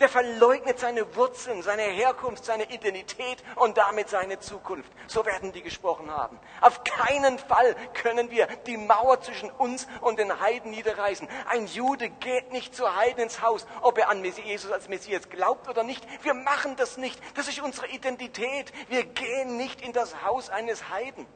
[0.00, 4.90] Der verleugnet seine Wurzeln, seine Herkunft, seine Identität und damit seine Zukunft.
[5.06, 6.40] So werden die gesprochen haben.
[6.60, 11.28] Auf keinen Fall können wir die Mauer zwischen uns und den Heiden niederreißen.
[11.48, 15.68] Ein Jude geht nicht zu Heiden ins Haus, ob er an Jesus als Messias glaubt
[15.68, 16.04] oder nicht.
[16.24, 17.20] Wir machen das nicht.
[17.36, 18.72] Das ist unsere Identität.
[18.88, 21.26] Wir gehen nicht in das Haus eines Heiden.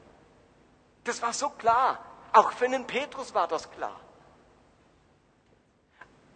[1.05, 2.03] Das war so klar.
[2.33, 3.97] Auch für den Petrus war das klar.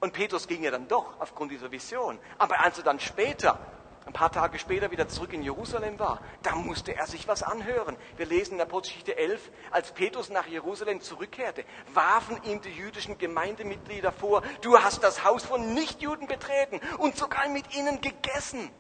[0.02, 2.18] Und Petrus ging ja dann doch aufgrund dieser Vision.
[2.40, 3.60] Aber als er dann später,
[4.08, 7.96] ein paar Tage später wieder zurück in Jerusalem war, da musste er sich was anhören.
[8.18, 13.20] Wir lesen in der Apostelgeschichte 11, als Petrus nach Jerusalem zurückkehrte, warfen ihm die jüdischen
[13.20, 18.72] Gemeindemitglieder vor, du hast das Haus von Nichtjuden betreten und sogar mit ihnen gegessen.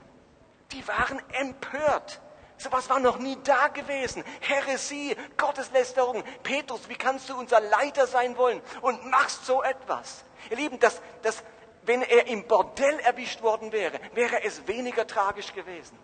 [0.71, 2.19] Die waren empört.
[2.57, 4.23] Sowas war noch nie da gewesen.
[4.39, 6.23] Heresie, Gotteslästerung.
[6.41, 10.25] Petrus, wie kannst du unser Leiter sein wollen und machst so etwas?
[10.49, 11.43] Ihr Lieben, das, das,
[11.83, 15.97] wenn er im Bordell erwischt worden wäre, wäre es weniger tragisch gewesen.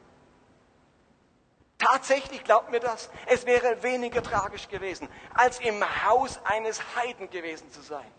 [1.78, 7.72] Tatsächlich glaubt mir das, es wäre weniger tragisch gewesen, als im Haus eines Heiden gewesen
[7.72, 8.12] zu sein.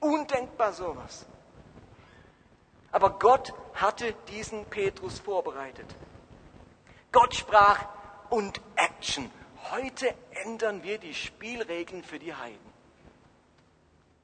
[0.00, 1.26] Undenkbar sowas.
[2.92, 5.86] Aber Gott hatte diesen Petrus vorbereitet.
[7.10, 7.86] Gott sprach
[8.30, 9.30] und Action.
[9.70, 10.14] Heute
[10.44, 12.77] ändern wir die Spielregeln für die Heiden.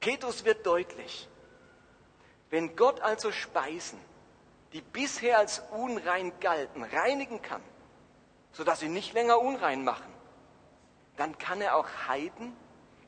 [0.05, 1.27] Petrus wird deutlich,
[2.51, 3.99] wenn Gott also Speisen,
[4.71, 7.63] die bisher als unrein galten, reinigen kann,
[8.51, 10.13] sodass sie nicht länger unrein machen,
[11.17, 12.55] dann kann er auch Heiden,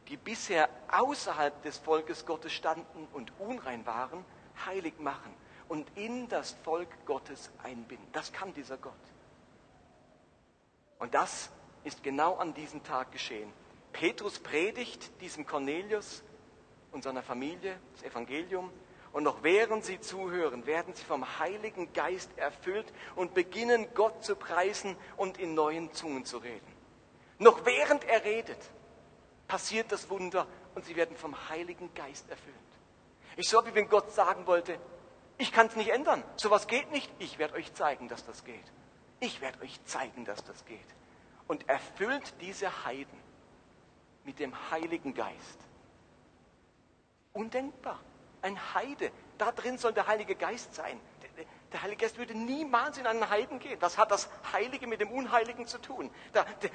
[0.07, 4.25] die bisher außerhalb des Volkes Gottes standen und unrein waren,
[4.65, 5.36] heilig machen
[5.67, 8.07] und in das Volk Gottes einbinden.
[8.12, 8.93] Das kann dieser Gott.
[10.97, 11.51] Und das
[11.83, 13.53] ist genau an diesem Tag geschehen.
[13.93, 16.23] Petrus predigt diesem Cornelius
[16.97, 18.71] und seiner Familie das Evangelium.
[19.13, 24.36] Und noch während sie zuhören, werden sie vom Heiligen Geist erfüllt und beginnen Gott zu
[24.36, 26.67] preisen und in neuen Zungen zu reden.
[27.38, 28.57] Noch während er redet,
[29.47, 32.55] passiert das Wunder und sie werden vom Heiligen Geist erfüllt.
[33.36, 34.79] Ich so wie wenn Gott sagen wollte,
[35.38, 38.71] ich kann es nicht ändern, sowas geht nicht, ich werde euch zeigen, dass das geht.
[39.19, 40.79] Ich werde euch zeigen, dass das geht.
[41.47, 43.19] Und erfüllt diese Heiden
[44.25, 45.66] mit dem Heiligen Geist.
[47.38, 48.00] Undenkbar.
[48.41, 49.12] Ein Heide.
[49.38, 51.00] Da drin soll der Heilige Geist sein.
[51.71, 53.80] Der Heilige Geist würde niemals in einen Heiden gehen.
[53.80, 56.10] Was hat das Heilige mit dem Unheiligen zu tun?
[56.34, 56.67] Da, da,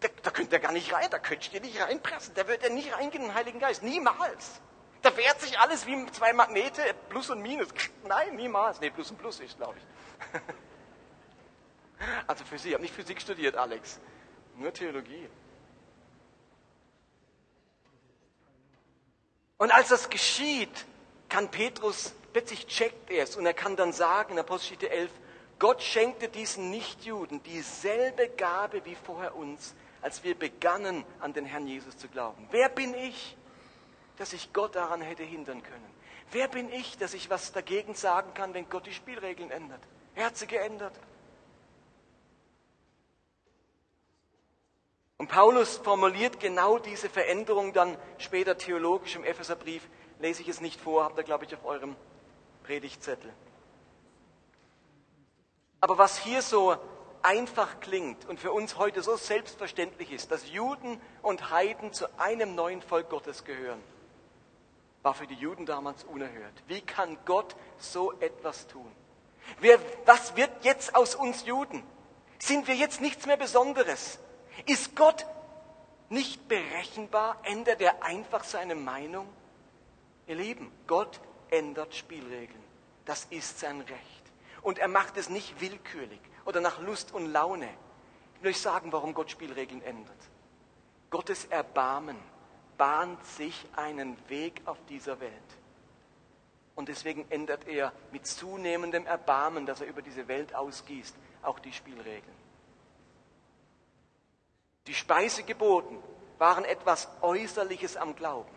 [0.00, 2.34] da, da könnte er gar nicht rein, da könntest du nicht reinpressen.
[2.34, 3.82] Da wird er nicht reingehen in den Heiligen Geist.
[3.82, 4.60] Niemals.
[5.02, 7.68] Da wehrt sich alles wie zwei Magnete, Plus und Minus.
[8.04, 8.80] Nein, niemals.
[8.80, 10.40] Nee, Plus und Plus ist, glaube ich.
[12.26, 13.98] Also Physik, ich habe nicht Physik studiert, Alex.
[14.56, 15.30] Nur Theologie.
[19.58, 20.86] Und als das geschieht,
[21.28, 25.10] kann Petrus, plötzlich checkt er es und er kann dann sagen in Apostelgeschichte 11,
[25.58, 31.66] Gott schenkte diesen Nichtjuden dieselbe Gabe wie vorher uns, als wir begannen, an den Herrn
[31.66, 32.46] Jesus zu glauben.
[32.50, 33.36] Wer bin ich,
[34.18, 35.96] dass ich Gott daran hätte hindern können?
[36.32, 39.80] Wer bin ich, dass ich was dagegen sagen kann, wenn Gott die Spielregeln ändert?
[40.14, 40.92] Er hat sie geändert.
[45.18, 49.88] Und Paulus formuliert genau diese Veränderung dann später theologisch im Epheserbrief.
[50.18, 51.96] Lese ich es nicht vor, habt ihr, glaube ich, auf eurem
[52.64, 53.32] Predigtzettel.
[55.80, 56.76] Aber was hier so
[57.22, 62.54] einfach klingt und für uns heute so selbstverständlich ist, dass Juden und Heiden zu einem
[62.54, 63.82] neuen Volk Gottes gehören,
[65.02, 66.54] war für die Juden damals unerhört.
[66.66, 68.90] Wie kann Gott so etwas tun?
[69.60, 71.82] Wer, was wird jetzt aus uns Juden?
[72.38, 74.18] Sind wir jetzt nichts mehr Besonderes?
[74.64, 75.26] Ist Gott
[76.08, 77.36] nicht berechenbar?
[77.42, 79.28] Ändert er einfach seine Meinung?
[80.26, 82.64] Ihr Lieben, Gott ändert Spielregeln.
[83.04, 84.22] Das ist sein Recht.
[84.62, 87.68] Und er macht es nicht willkürlich oder nach Lust und Laune.
[88.36, 90.16] Ich will euch sagen, warum Gott Spielregeln ändert.
[91.10, 92.16] Gottes Erbarmen
[92.76, 95.32] bahnt sich einen Weg auf dieser Welt.
[96.74, 101.72] Und deswegen ändert er mit zunehmendem Erbarmen, das er über diese Welt ausgießt, auch die
[101.72, 102.45] Spielregeln.
[104.86, 105.98] Die Speisegeboten
[106.38, 108.54] waren etwas Äußerliches am Glauben.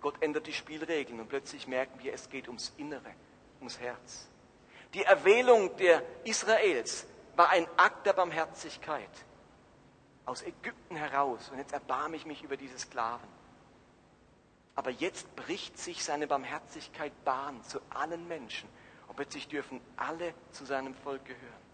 [0.00, 3.14] Gott ändert die Spielregeln und plötzlich merken wir, es geht ums Innere,
[3.60, 4.28] ums Herz.
[4.94, 9.10] Die Erwählung der Israels war ein Akt der Barmherzigkeit
[10.24, 11.48] aus Ägypten heraus.
[11.50, 13.28] Und jetzt erbarme ich mich über diese Sklaven.
[14.74, 18.68] Aber jetzt bricht sich seine Barmherzigkeit Bahn zu allen Menschen.
[19.08, 21.67] Und plötzlich dürfen alle zu seinem Volk gehören.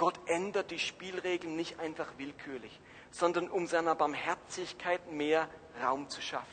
[0.00, 5.46] Gott ändert die Spielregeln nicht einfach willkürlich, sondern um seiner Barmherzigkeit mehr
[5.84, 6.46] Raum zu schaffen.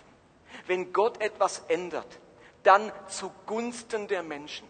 [0.66, 2.20] Wenn Gott etwas ändert,
[2.64, 4.68] dann zugunsten der Menschen,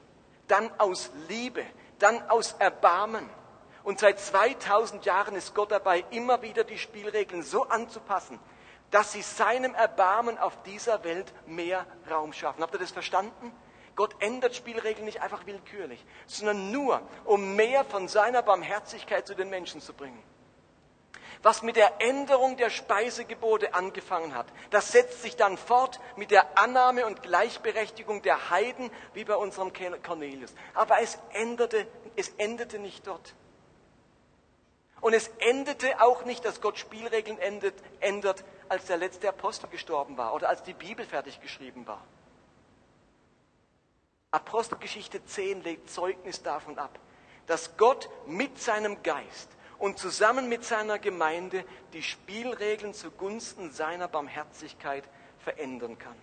[0.48, 1.66] dann aus Liebe,
[1.98, 3.28] dann aus Erbarmen.
[3.84, 8.40] Und seit 2000 Jahren ist Gott dabei, immer wieder die Spielregeln so anzupassen,
[8.92, 12.62] dass sie seinem Erbarmen auf dieser Welt mehr Raum schaffen.
[12.62, 13.52] Habt ihr das verstanden?
[13.98, 19.50] Gott ändert Spielregeln nicht einfach willkürlich, sondern nur, um mehr von seiner Barmherzigkeit zu den
[19.50, 20.24] Menschen zu bringen.
[21.42, 26.60] Was mit der Änderung der Speisegebote angefangen hat, das setzt sich dann fort mit der
[26.60, 30.54] Annahme und Gleichberechtigung der Heiden, wie bei unserem Cornelius.
[30.76, 33.34] Aber es änderte, es endete nicht dort.
[35.02, 40.18] Und es endete auch nicht, dass Gott Spielregeln endet, ändert, als der letzte Apostel gestorben
[40.18, 42.04] war oder als die Bibel fertig geschrieben war.
[44.38, 47.00] Apostelgeschichte 10 legt Zeugnis davon ab,
[47.48, 55.04] dass Gott mit seinem Geist und zusammen mit seiner Gemeinde die Spielregeln zugunsten seiner Barmherzigkeit
[55.40, 56.16] verändern kann.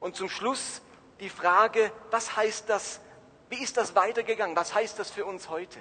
[0.00, 0.80] Und zum Schluss
[1.20, 3.00] die Frage, was heißt das,
[3.50, 5.78] wie ist das weitergegangen, was heißt das für uns heute?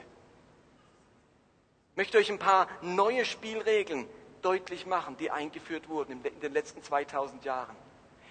[1.91, 4.09] Ich möchte euch ein paar neue Spielregeln
[4.41, 7.77] deutlich machen, die eingeführt wurden in den letzten 2000 Jahren.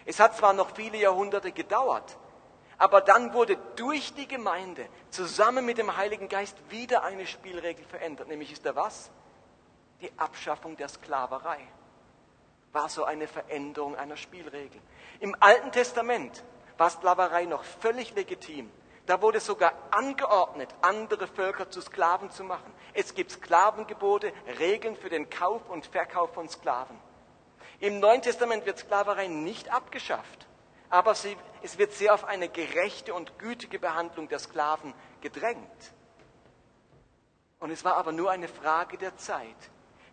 [0.05, 2.18] Es hat zwar noch viele Jahrhunderte gedauert,
[2.81, 8.29] aber dann wurde durch die Gemeinde zusammen mit dem Heiligen Geist wieder eine Spielregel verändert.
[8.29, 9.11] Nämlich ist da was?
[10.01, 11.59] Die Abschaffung der Sklaverei.
[12.73, 14.81] War so eine Veränderung einer Spielregel.
[15.21, 16.43] Im Alten Testament
[16.79, 18.71] war Sklaverei noch völlig legitim.
[19.05, 22.73] Da wurde sogar angeordnet, andere Völker zu Sklaven zu machen.
[22.95, 26.99] Es gibt Sklavengebote, Regeln für den Kauf und Verkauf von Sklaven.
[27.81, 30.47] Im Neuen Testament wird Sklaverei nicht abgeschafft
[30.90, 35.94] aber sie, es wird sehr auf eine gerechte und gütige Behandlung der Sklaven gedrängt.
[37.61, 39.57] Und es war aber nur eine Frage der Zeit,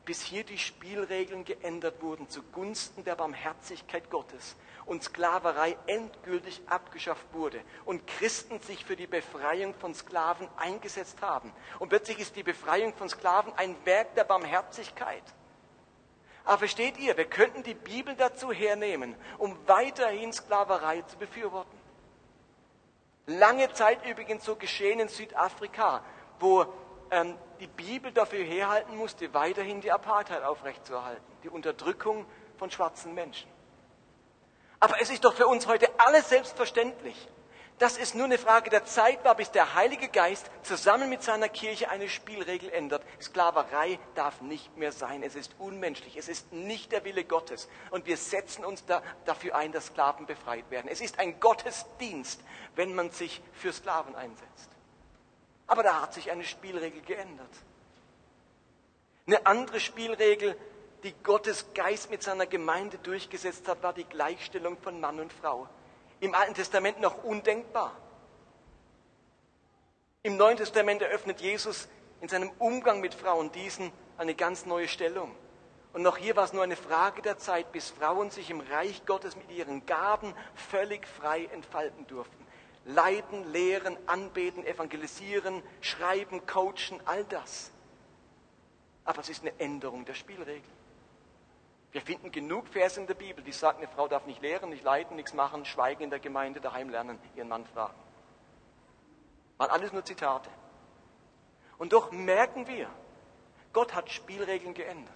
[0.06, 7.60] bis hier die Spielregeln geändert wurden zugunsten der Barmherzigkeit Gottes und Sklaverei endgültig abgeschafft wurde
[7.84, 11.52] und Christen sich für die Befreiung von Sklaven eingesetzt haben.
[11.80, 15.24] Und plötzlich ist die Befreiung von Sklaven ein Werk der Barmherzigkeit.
[16.48, 21.78] Aber versteht ihr, wir könnten die Bibel dazu hernehmen, um weiterhin Sklaverei zu befürworten.
[23.26, 26.06] Lange Zeit übrigens so geschehen in Südafrika,
[26.40, 26.66] wo
[27.12, 33.52] ähm, die Bibel dafür herhalten musste, weiterhin die Apartheid aufrechtzuerhalten, die Unterdrückung von schwarzen Menschen.
[34.80, 37.28] Aber es ist doch für uns heute alles selbstverständlich
[37.80, 41.48] dass es nur eine Frage der Zeit war, bis der Heilige Geist zusammen mit seiner
[41.48, 43.04] Kirche eine Spielregel ändert.
[43.22, 45.22] Sklaverei darf nicht mehr sein.
[45.22, 46.18] Es ist unmenschlich.
[46.18, 47.70] Es ist nicht der Wille Gottes.
[47.92, 50.88] Und wir setzen uns da, dafür ein, dass Sklaven befreit werden.
[50.90, 52.42] Es ist ein Gottesdienst,
[52.76, 54.70] wenn man sich für Sklaven einsetzt.
[55.68, 57.52] Aber da hat sich eine Spielregel geändert.
[59.28, 60.58] Eine andere Spielregel,
[61.04, 65.68] die Gottes Geist mit seiner Gemeinde durchgesetzt hat, war die Gleichstellung von Mann und Frau
[66.20, 67.96] im Alten Testament noch undenkbar.
[70.24, 71.88] Im Neuen Testament eröffnet Jesus
[72.22, 75.34] in seinem Umgang mit Frauen diesen eine ganz neue Stellung.
[75.94, 79.06] Und noch hier war es nur eine Frage der Zeit, bis Frauen sich im Reich
[79.06, 82.46] Gottes mit ihren Gaben völlig frei entfalten durften.
[82.86, 87.72] Leiden, lehren, anbeten, evangelisieren, schreiben, coachen, all das.
[89.06, 90.77] Aber es ist eine Änderung der Spielregeln.
[91.92, 94.84] Wir finden genug Verse in der Bibel, die sagen, eine Frau darf nicht lehren, nicht
[94.84, 97.98] leiten, nichts machen, schweigen in der Gemeinde, daheim lernen, ihren Mann fragen.
[99.58, 100.50] Waren alles nur Zitate.
[101.78, 102.90] Und doch merken wir,
[103.74, 105.16] Gott hat Spielregeln geändert.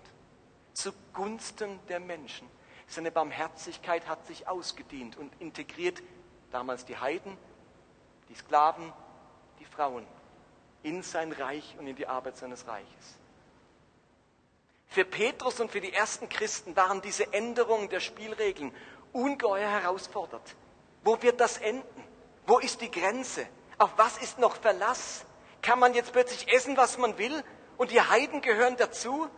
[0.73, 2.47] Zugunsten der Menschen.
[2.87, 6.01] Seine Barmherzigkeit hat sich ausgedient und integriert
[6.51, 7.37] damals die Heiden,
[8.29, 8.91] die Sklaven,
[9.59, 10.05] die Frauen
[10.83, 13.17] in sein Reich und in die Arbeit seines Reiches.
[14.91, 18.75] Für Petrus und für die ersten Christen waren diese Änderungen der Spielregeln
[19.13, 20.43] ungeheuer herausfordernd.
[21.05, 22.03] Wo wird das enden?
[22.45, 23.47] Wo ist die Grenze?
[23.77, 25.23] Auf was ist noch Verlass?
[25.61, 27.41] Kann man jetzt plötzlich essen, was man will
[27.77, 29.29] und die Heiden gehören dazu?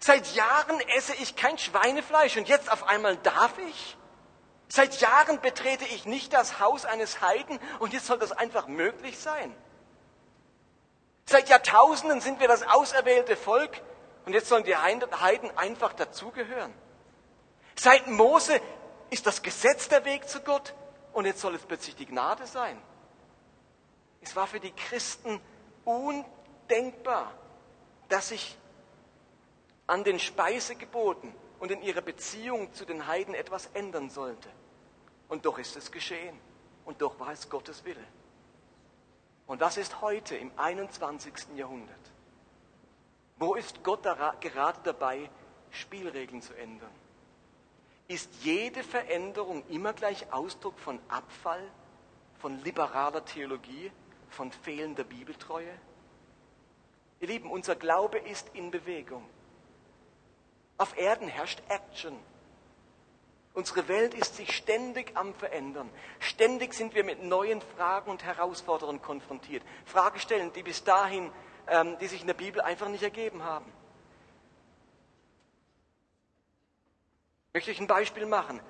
[0.00, 3.96] Seit Jahren esse ich kein Schweinefleisch und jetzt auf einmal darf ich?
[4.66, 9.16] Seit Jahren betrete ich nicht das Haus eines Heiden und jetzt soll das einfach möglich
[9.16, 9.54] sein.
[11.24, 13.80] Seit Jahrtausenden sind wir das auserwählte Volk
[14.26, 16.74] und jetzt sollen die Heiden einfach dazugehören.
[17.76, 18.60] Seit Mose
[19.08, 20.74] ist das Gesetz der Weg zu Gott
[21.12, 22.80] und jetzt soll es plötzlich die Gnade sein.
[24.20, 25.40] Es war für die Christen
[25.84, 27.32] undenkbar,
[28.08, 28.58] dass sich
[29.86, 34.48] an den Speisegeboten und in ihrer Beziehung zu den Heiden etwas ändern sollte.
[35.28, 36.38] Und doch ist es geschehen.
[36.84, 38.04] Und doch war es Gottes Wille.
[39.46, 41.32] Und was ist heute im 21.
[41.56, 41.96] Jahrhundert?
[43.38, 45.30] Wo ist Gott gerade dabei,
[45.70, 46.90] Spielregeln zu ändern?
[48.08, 51.62] Ist jede Veränderung immer gleich Ausdruck von Abfall,
[52.38, 53.90] von liberaler Theologie,
[54.30, 55.78] von fehlender Bibeltreue?
[57.20, 59.28] Ihr Lieben, unser Glaube ist in Bewegung.
[60.78, 62.16] Auf Erden herrscht Action.
[63.54, 65.88] Unsere Welt ist sich ständig am Verändern.
[66.20, 69.62] Ständig sind wir mit neuen Fragen und Herausforderungen konfrontiert.
[69.86, 71.32] Fragestellen, die bis dahin,
[71.68, 73.70] ähm, die sich in der Bibel einfach nicht ergeben haben.
[77.52, 78.60] Möchte ich ein Beispiel machen?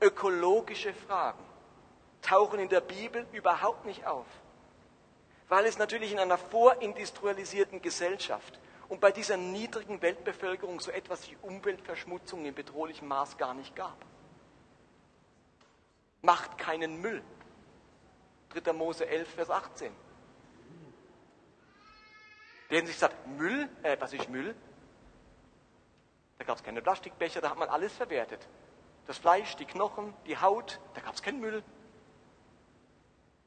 [0.00, 1.42] Ökologische Fragen
[2.20, 4.26] tauchen in der Bibel überhaupt nicht auf,
[5.48, 11.36] weil es natürlich in einer vorindustrialisierten Gesellschaft und bei dieser niedrigen Weltbevölkerung so etwas wie
[11.42, 13.96] Umweltverschmutzung in bedrohlichem Maß gar nicht gab.
[16.22, 17.22] Macht keinen Müll.
[18.50, 18.72] 3.
[18.72, 20.03] Mose 11, Vers 18.
[22.74, 24.54] Der sich sagt, Müll, äh, was ist Müll?
[26.38, 28.46] Da gab es keine Plastikbecher, da hat man alles verwertet.
[29.06, 31.62] Das Fleisch, die Knochen, die Haut, da gab es keinen Müll.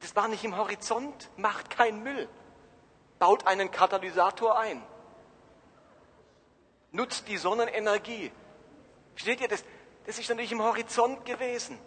[0.00, 2.28] Das war nicht im Horizont, macht keinen Müll.
[3.18, 4.82] Baut einen Katalysator ein
[6.92, 8.32] nutzt die Sonnenenergie.
[9.14, 9.64] Versteht ihr das?
[10.06, 11.78] Das ist natürlich im Horizont gewesen.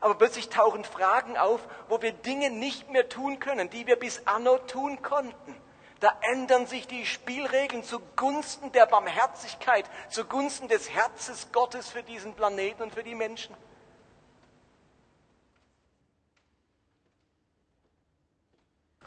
[0.00, 4.26] Aber plötzlich tauchen Fragen auf, wo wir Dinge nicht mehr tun können, die wir bis
[4.26, 5.54] anno tun konnten.
[6.02, 12.82] Da ändern sich die Spielregeln zugunsten der Barmherzigkeit, zugunsten des Herzens Gottes für diesen Planeten
[12.82, 13.54] und für die Menschen.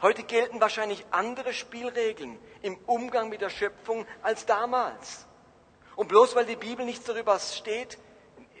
[0.00, 5.26] Heute gelten wahrscheinlich andere Spielregeln im Umgang mit der Schöpfung als damals.
[5.96, 7.98] Und bloß weil die Bibel nichts darüber steht,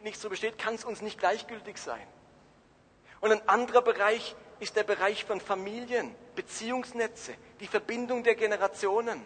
[0.02, 2.06] nichts darüber steht, kann es uns nicht gleichgültig sein.
[3.22, 9.22] Und ein anderer Bereich ist der Bereich von Familien, Beziehungsnetze, die Verbindung der Generationen.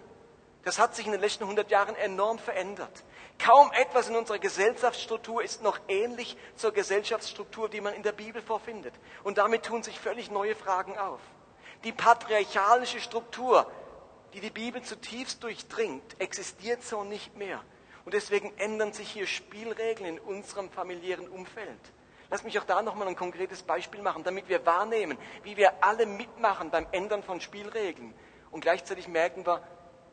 [0.62, 3.04] Das hat sich in den letzten 100 Jahren enorm verändert.
[3.38, 8.42] Kaum etwas in unserer Gesellschaftsstruktur ist noch ähnlich zur Gesellschaftsstruktur, die man in der Bibel
[8.42, 8.94] vorfindet.
[9.24, 11.20] Und damit tun sich völlig neue Fragen auf.
[11.84, 13.70] Die patriarchalische Struktur,
[14.34, 17.64] die die Bibel zutiefst durchdringt, existiert so nicht mehr.
[18.04, 21.80] Und deswegen ändern sich hier Spielregeln in unserem familiären Umfeld.
[22.30, 26.06] Lass mich auch da nochmal ein konkretes Beispiel machen, damit wir wahrnehmen, wie wir alle
[26.06, 28.14] mitmachen beim Ändern von Spielregeln.
[28.52, 29.60] Und gleichzeitig merken wir,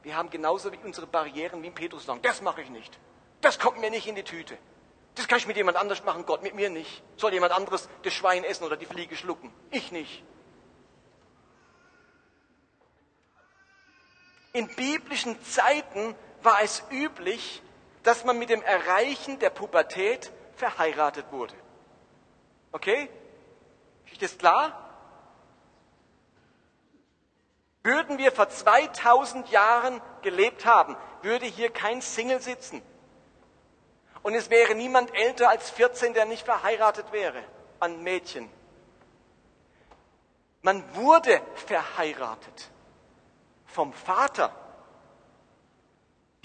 [0.02, 3.00] wir haben genauso wie unsere Barrieren wie Petrus sagen, das mache ich nicht.
[3.42, 4.58] Das kommt mir nicht in die Tüte.
[5.14, 7.04] Das kann ich mit jemand anders machen, Gott mit mir nicht.
[7.18, 9.54] Soll jemand anderes das Schwein essen oder die Fliege schlucken?
[9.70, 10.24] Ich nicht.
[14.54, 17.62] In biblischen Zeiten war es üblich,
[18.02, 21.54] dass man mit dem Erreichen der Pubertät verheiratet wurde.
[22.72, 23.10] Okay?
[24.12, 24.84] Ist das klar?
[27.84, 32.82] Würden wir vor 2000 Jahren gelebt haben, würde hier kein Single sitzen.
[34.24, 37.42] Und es wäre niemand älter als 14, der nicht verheiratet wäre
[37.80, 38.50] an Mädchen.
[40.62, 42.70] Man wurde verheiratet
[43.68, 44.54] vom Vater.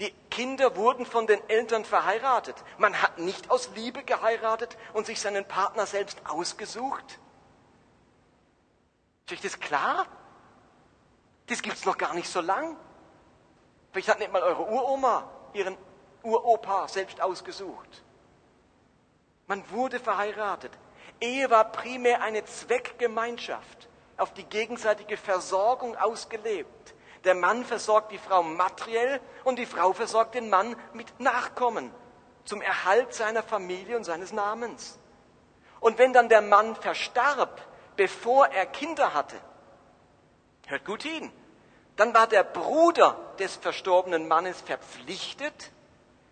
[0.03, 2.57] Die Kinder wurden von den Eltern verheiratet.
[2.77, 7.19] Man hat nicht aus Liebe geheiratet und sich seinen Partner selbst ausgesucht.
[9.25, 10.05] Ist euch das klar?
[11.47, 12.75] Das gibt es noch gar nicht so lang.
[13.93, 15.77] Vielleicht hat nicht mal eure Uroma ihren
[16.21, 18.03] Uropa selbst ausgesucht.
[19.47, 20.73] Man wurde verheiratet.
[21.21, 23.87] Ehe war primär eine Zweckgemeinschaft,
[24.17, 26.92] auf die gegenseitige Versorgung ausgelebt.
[27.23, 31.91] Der Mann versorgt die Frau materiell und die Frau versorgt den Mann mit Nachkommen
[32.43, 34.99] zum Erhalt seiner Familie und seines Namens.
[35.79, 37.61] Und wenn dann der Mann verstarb,
[37.95, 39.37] bevor er Kinder hatte,
[40.67, 41.31] hört gut hin,
[41.95, 45.71] dann war der Bruder des verstorbenen Mannes verpflichtet,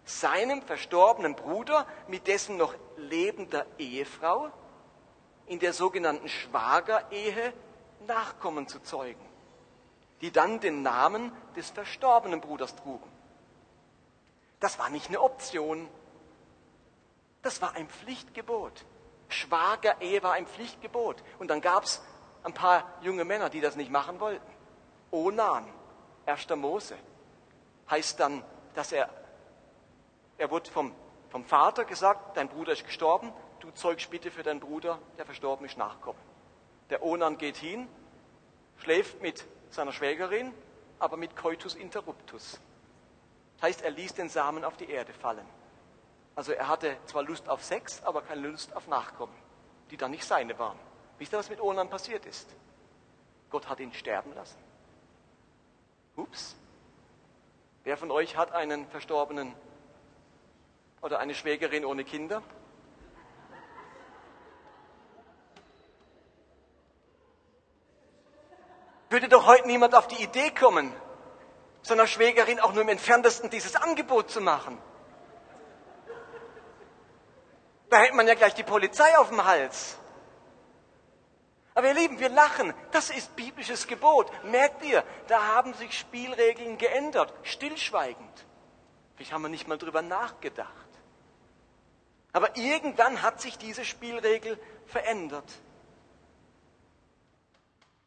[0.04, 4.50] seinem verstorbenen Bruder mit dessen noch lebender Ehefrau
[5.46, 7.54] in der sogenannten Schwagerehe
[8.08, 9.31] Nachkommen zu zeugen
[10.22, 13.10] die dann den Namen des verstorbenen Bruders trugen.
[14.60, 15.90] Das war nicht eine Option,
[17.42, 18.86] das war ein Pflichtgebot.
[19.30, 21.24] Schwagerehe war ein Pflichtgebot.
[21.40, 22.02] Und dann gab es
[22.44, 24.52] ein paar junge Männer, die das nicht machen wollten.
[25.10, 25.66] Onan,
[26.26, 26.50] 1.
[26.56, 26.96] Mose,
[27.90, 28.44] heißt dann,
[28.76, 29.10] dass er,
[30.38, 30.94] er wurde vom,
[31.30, 35.66] vom Vater gesagt, dein Bruder ist gestorben, du zeugst bitte für deinen Bruder, der verstorben
[35.66, 36.20] ist, Nachkommen.
[36.90, 37.88] Der Onan geht hin,
[38.78, 40.54] schläft mit seiner Schwägerin,
[41.00, 42.60] aber mit Coitus interruptus.
[43.58, 45.46] Das heißt, er ließ den Samen auf die Erde fallen.
[46.36, 49.36] Also er hatte zwar Lust auf Sex, aber keine Lust auf Nachkommen,
[49.90, 50.80] die dann nicht seine waren.
[51.18, 52.50] Wisst ihr, was mit Onan passiert ist?
[53.50, 54.58] Gott hat ihn sterben lassen.
[56.16, 56.56] Ups.
[57.84, 59.54] Wer von euch hat einen Verstorbenen
[61.02, 62.42] oder eine Schwägerin ohne Kinder?
[69.12, 70.90] Würde doch heute niemand auf die Idee kommen,
[71.82, 74.78] seiner Schwägerin auch nur im entferntesten dieses Angebot zu machen.
[77.90, 79.98] Da hätte man ja gleich die Polizei auf dem Hals.
[81.74, 82.74] Aber ihr Lieben, wir lachen.
[82.92, 84.32] Das ist biblisches Gebot.
[84.46, 87.34] Merkt ihr, da haben sich Spielregeln geändert.
[87.44, 88.46] Stillschweigend.
[89.16, 90.72] Vielleicht haben wir nicht mal drüber nachgedacht.
[92.32, 95.52] Aber irgendwann hat sich diese Spielregel verändert.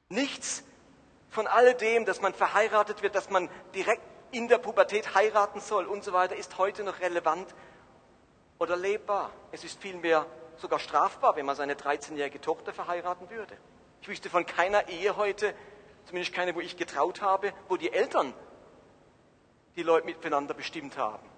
[0.09, 0.65] Nichts
[1.35, 6.03] von alledem, dass man verheiratet wird, dass man direkt in der Pubertät heiraten soll und
[6.05, 7.55] so weiter, ist heute noch relevant
[8.59, 9.31] oder lebbar.
[9.53, 10.27] Es ist vielmehr
[10.57, 13.57] sogar strafbar, wenn man seine 13-jährige Tochter verheiraten würde.
[14.01, 15.55] Ich wüsste von keiner Ehe heute,
[16.07, 18.33] zumindest keine, wo ich getraut habe, wo die Eltern
[19.77, 21.29] die Leute miteinander bestimmt haben.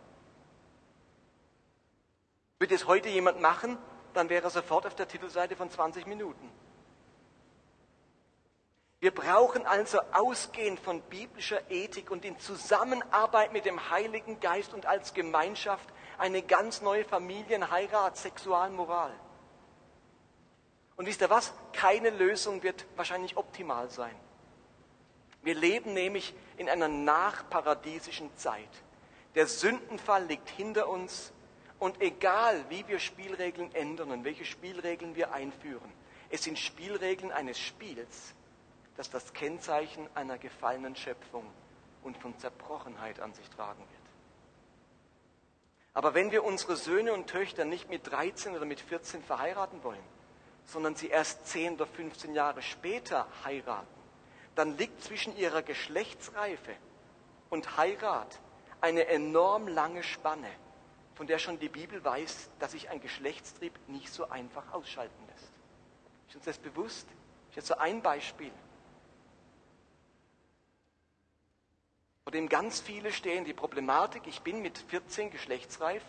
[2.58, 3.78] Würde es heute jemand machen,
[4.12, 6.50] dann wäre er sofort auf der Titelseite von 20 Minuten.
[9.00, 14.86] Wir brauchen also ausgehend von biblischer Ethik und in Zusammenarbeit mit dem Heiligen Geist und
[14.86, 15.88] als Gemeinschaft
[16.18, 19.12] eine ganz neue Familienheirat, Sexualmoral.
[20.96, 21.52] Und wisst ihr was?
[21.74, 24.14] Keine Lösung wird wahrscheinlich optimal sein.
[25.42, 28.70] Wir leben nämlich in einer nachparadiesischen Zeit.
[29.34, 31.32] Der Sündenfall liegt hinter uns
[31.78, 35.92] und egal wie wir Spielregeln ändern und welche Spielregeln wir einführen,
[36.30, 38.34] es sind Spielregeln eines Spiels,
[38.96, 41.46] das das Kennzeichen einer gefallenen Schöpfung
[42.02, 44.06] und von Zerbrochenheit an sich tragen wird.
[45.92, 50.04] Aber wenn wir unsere Söhne und Töchter nicht mit 13 oder mit 14 verheiraten wollen,
[50.66, 53.86] sondern sie erst 10 oder 15 Jahre später heiraten,
[54.54, 56.74] dann liegt zwischen ihrer Geschlechtsreife
[57.50, 58.40] und Heirat
[58.80, 60.50] eine enorm lange Spanne,
[61.14, 65.52] von der schon die Bibel weiß, dass sich ein Geschlechtstrieb nicht so einfach ausschalten lässt.
[66.28, 67.06] Ist uns das bewusst?
[67.50, 68.52] Ich jetzt so ein Beispiel.
[72.26, 76.02] Vor dem ganz viele stehen, die Problematik, ich bin mit 14 geschlechtsreif,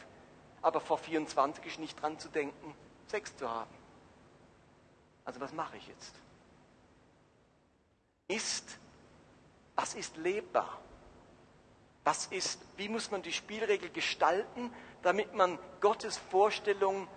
[0.63, 2.73] aber vor 24 ist nicht dran zu denken,
[3.05, 3.69] Sex zu haben.
[5.25, 6.15] Also was mache ich jetzt?
[8.27, 8.79] Ist,
[9.75, 10.81] was ist lebbar?
[12.03, 17.07] Was ist, wie muss man die Spielregel gestalten, damit man Gottes Vorstellung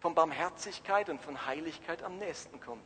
[0.00, 2.82] von Barmherzigkeit und von Heiligkeit am nächsten kommt?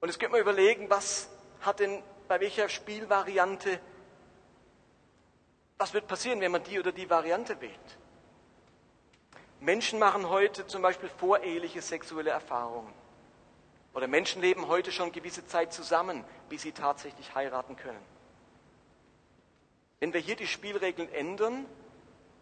[0.00, 1.28] Und jetzt könnte man überlegen, was
[1.60, 3.80] hat denn bei welcher Spielvariante,
[5.78, 7.98] was wird passieren, wenn man die oder die Variante wählt?
[9.60, 12.92] Menschen machen heute zum Beispiel voreheliche sexuelle Erfahrungen.
[13.94, 18.04] Oder Menschen leben heute schon gewisse Zeit zusammen, bis sie tatsächlich heiraten können.
[19.98, 21.66] Wenn wir hier die Spielregeln ändern,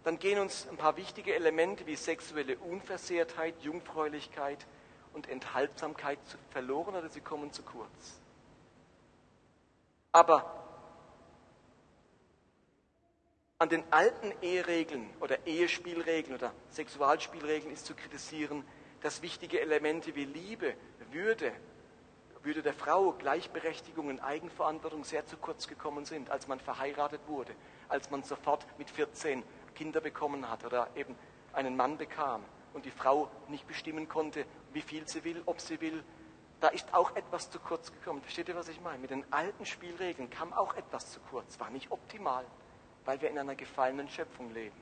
[0.05, 4.67] dann gehen uns ein paar wichtige Elemente wie sexuelle Unversehrtheit, Jungfräulichkeit
[5.15, 6.19] und Enthaltsamkeit
[6.51, 8.21] verloren oder sie kommen zu kurz.
[10.17, 10.51] Aber
[13.59, 18.65] an den alten Eheregeln oder Ehespielregeln oder Sexualspielregeln ist zu kritisieren,
[19.03, 20.75] dass wichtige Elemente wie Liebe,
[21.11, 21.53] Würde,
[22.43, 27.55] Würde der Frau, Gleichberechtigung und Eigenverantwortung sehr zu kurz gekommen sind, als man verheiratet wurde,
[27.91, 29.43] als man sofort mit 14
[29.75, 31.15] Kinder bekommen hat oder eben
[31.53, 32.43] einen Mann bekam
[32.73, 36.03] und die Frau nicht bestimmen konnte, wie viel sie will, ob sie will,
[36.61, 38.23] da ist auch etwas zu kurz gekommen.
[38.23, 38.99] Versteht ihr, was ich meine?
[38.99, 41.61] Mit den alten Spielregeln kam auch etwas zu kurz.
[41.61, 42.45] War nicht optimal,
[43.05, 44.77] weil wir in einer gefallenen Schöpfung leben.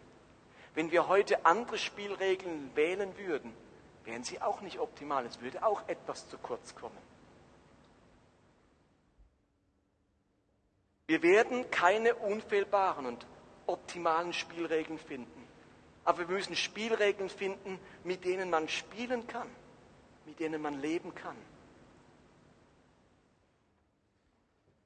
[0.75, 3.55] Wenn wir heute andere Spielregeln wählen würden,
[4.05, 5.27] wären sie auch nicht optimal.
[5.27, 6.99] Es würde auch etwas zu kurz kommen.
[11.07, 13.27] Wir werden keine unfehlbaren und
[13.67, 15.45] optimalen Spielregeln finden.
[16.05, 19.49] Aber wir müssen Spielregeln finden, mit denen man spielen kann,
[20.25, 21.37] mit denen man leben kann.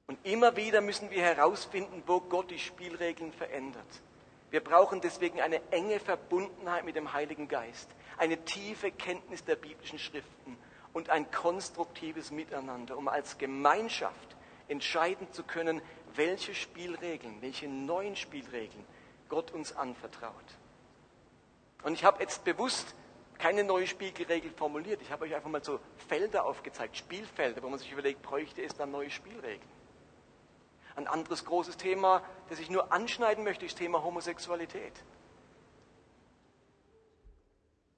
[0.09, 3.85] Und immer wieder müssen wir herausfinden, wo Gott die Spielregeln verändert.
[4.49, 7.87] Wir brauchen deswegen eine enge Verbundenheit mit dem Heiligen Geist,
[8.17, 10.57] eine tiefe Kenntnis der biblischen Schriften
[10.93, 14.35] und ein konstruktives Miteinander, um als Gemeinschaft
[14.67, 15.79] entscheiden zu können,
[16.15, 18.87] welche Spielregeln, welche neuen Spielregeln
[19.29, 20.33] Gott uns anvertraut.
[21.83, 22.95] Und ich habe jetzt bewusst
[23.37, 25.03] keine neue Spielregel formuliert.
[25.03, 28.73] Ich habe euch einfach mal so Felder aufgezeigt, Spielfelder, wo man sich überlegt, bräuchte es
[28.75, 29.78] da neue Spielregeln.
[30.99, 34.91] Ein anderes großes Thema, das ich nur anschneiden möchte, ist das Thema Homosexualität.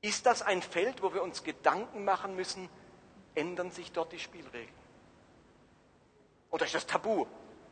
[0.02, 2.70] Ist das ein Feld, wo wir uns Gedanken machen müssen,
[3.34, 4.70] ändern sich dort die Spielregeln?
[6.52, 7.26] Oder ist das Tabu?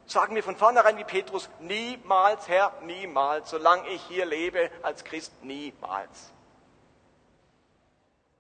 [0.08, 5.44] Sagen wir von vornherein wie Petrus, niemals, Herr, niemals, solange ich hier lebe als Christ,
[5.44, 6.34] niemals.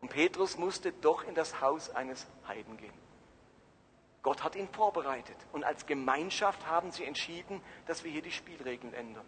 [0.02, 2.99] Und Petrus musste doch in das Haus eines Heiden gehen.
[4.22, 8.94] Gott hat ihn vorbereitet und als Gemeinschaft haben sie entschieden, dass wir hier die Spielregeln
[8.94, 9.26] ändern.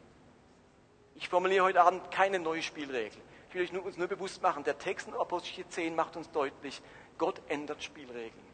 [1.16, 3.22] Ich formuliere heute Abend keine neue Spielregel.
[3.50, 6.82] Ich will euch uns nur bewusst machen, der Text in Apostel 10 macht uns deutlich,
[7.18, 8.52] Gott ändert Spielregeln.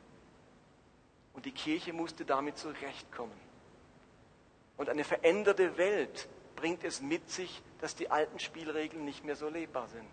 [1.33, 3.39] Und die Kirche musste damit zurechtkommen.
[4.75, 9.49] Und eine veränderte Welt bringt es mit sich, dass die alten Spielregeln nicht mehr so
[9.49, 10.09] lebbar sind.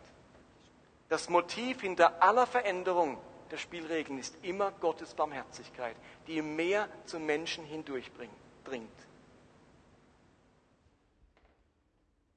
[1.08, 3.18] Das Motiv hinter aller Veränderung
[3.54, 5.94] der Spielregeln ist immer Gottes Barmherzigkeit,
[6.26, 8.90] die mehr zum Menschen hindurchdringt.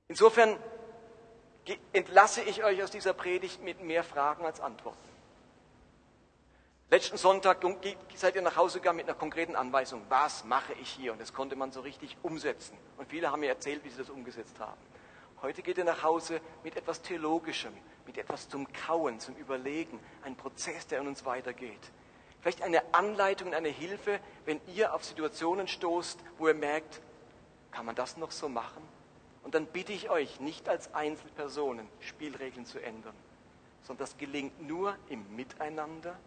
[0.08, 0.60] Insofern
[1.92, 5.10] entlasse ich euch aus dieser Predigt mit mehr Fragen als Antworten.
[6.92, 7.66] Letzten Sonntag
[8.14, 10.04] seid ihr nach Hause gegangen mit einer konkreten Anweisung.
[10.10, 11.14] Was mache ich hier?
[11.14, 12.78] Und das konnte man so richtig umsetzen.
[12.98, 14.80] Und viele haben mir erzählt, wie sie das umgesetzt haben.
[15.42, 17.74] Heute geht ihr nach Hause mit etwas Theologischem,
[18.08, 20.00] mit etwas zum Kauen, zum Überlegen.
[20.24, 21.92] Ein Prozess, der in uns weitergeht.
[22.42, 27.02] Vielleicht eine Anleitung, eine Hilfe, wenn ihr auf Situationen stoßt, wo ihr merkt,
[27.72, 28.82] kann man das noch so machen?
[29.44, 33.16] Und dann bitte ich euch, nicht als Einzelpersonen Spielregeln zu ändern,
[33.84, 36.18] sondern das gelingt nur im Miteinander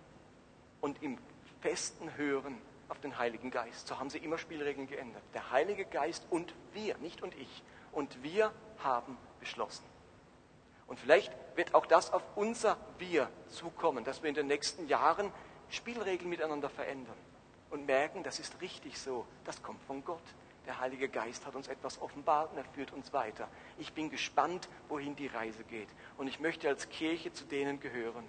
[0.80, 1.18] und im
[1.60, 2.58] festen Hören
[2.88, 3.88] auf den Heiligen Geist.
[3.88, 5.22] So haben sie immer Spielregeln geändert.
[5.34, 7.62] Der Heilige Geist und wir, nicht und ich.
[7.92, 8.52] Und wir
[8.84, 9.84] haben beschlossen.
[10.86, 15.32] Und vielleicht wird auch das auf unser Wir zukommen, dass wir in den nächsten Jahren
[15.68, 17.16] Spielregeln miteinander verändern
[17.70, 20.22] und merken, das ist richtig so, das kommt von Gott.
[20.66, 23.48] Der Heilige Geist hat uns etwas offenbart und er führt uns weiter.
[23.78, 25.88] Ich bin gespannt, wohin die Reise geht.
[26.18, 28.24] Und ich möchte als Kirche zu denen gehören,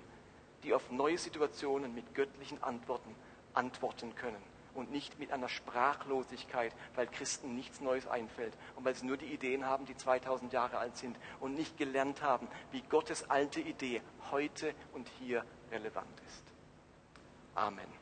[0.64, 3.16] die auf neue Situationen mit göttlichen Antworten
[3.54, 9.06] antworten können und nicht mit einer Sprachlosigkeit, weil Christen nichts Neues einfällt und weil sie
[9.06, 13.30] nur die Ideen haben, die 2000 Jahre alt sind und nicht gelernt haben, wie Gottes
[13.30, 14.02] alte Idee
[14.32, 16.44] heute und hier relevant ist.
[17.56, 18.01] Amen.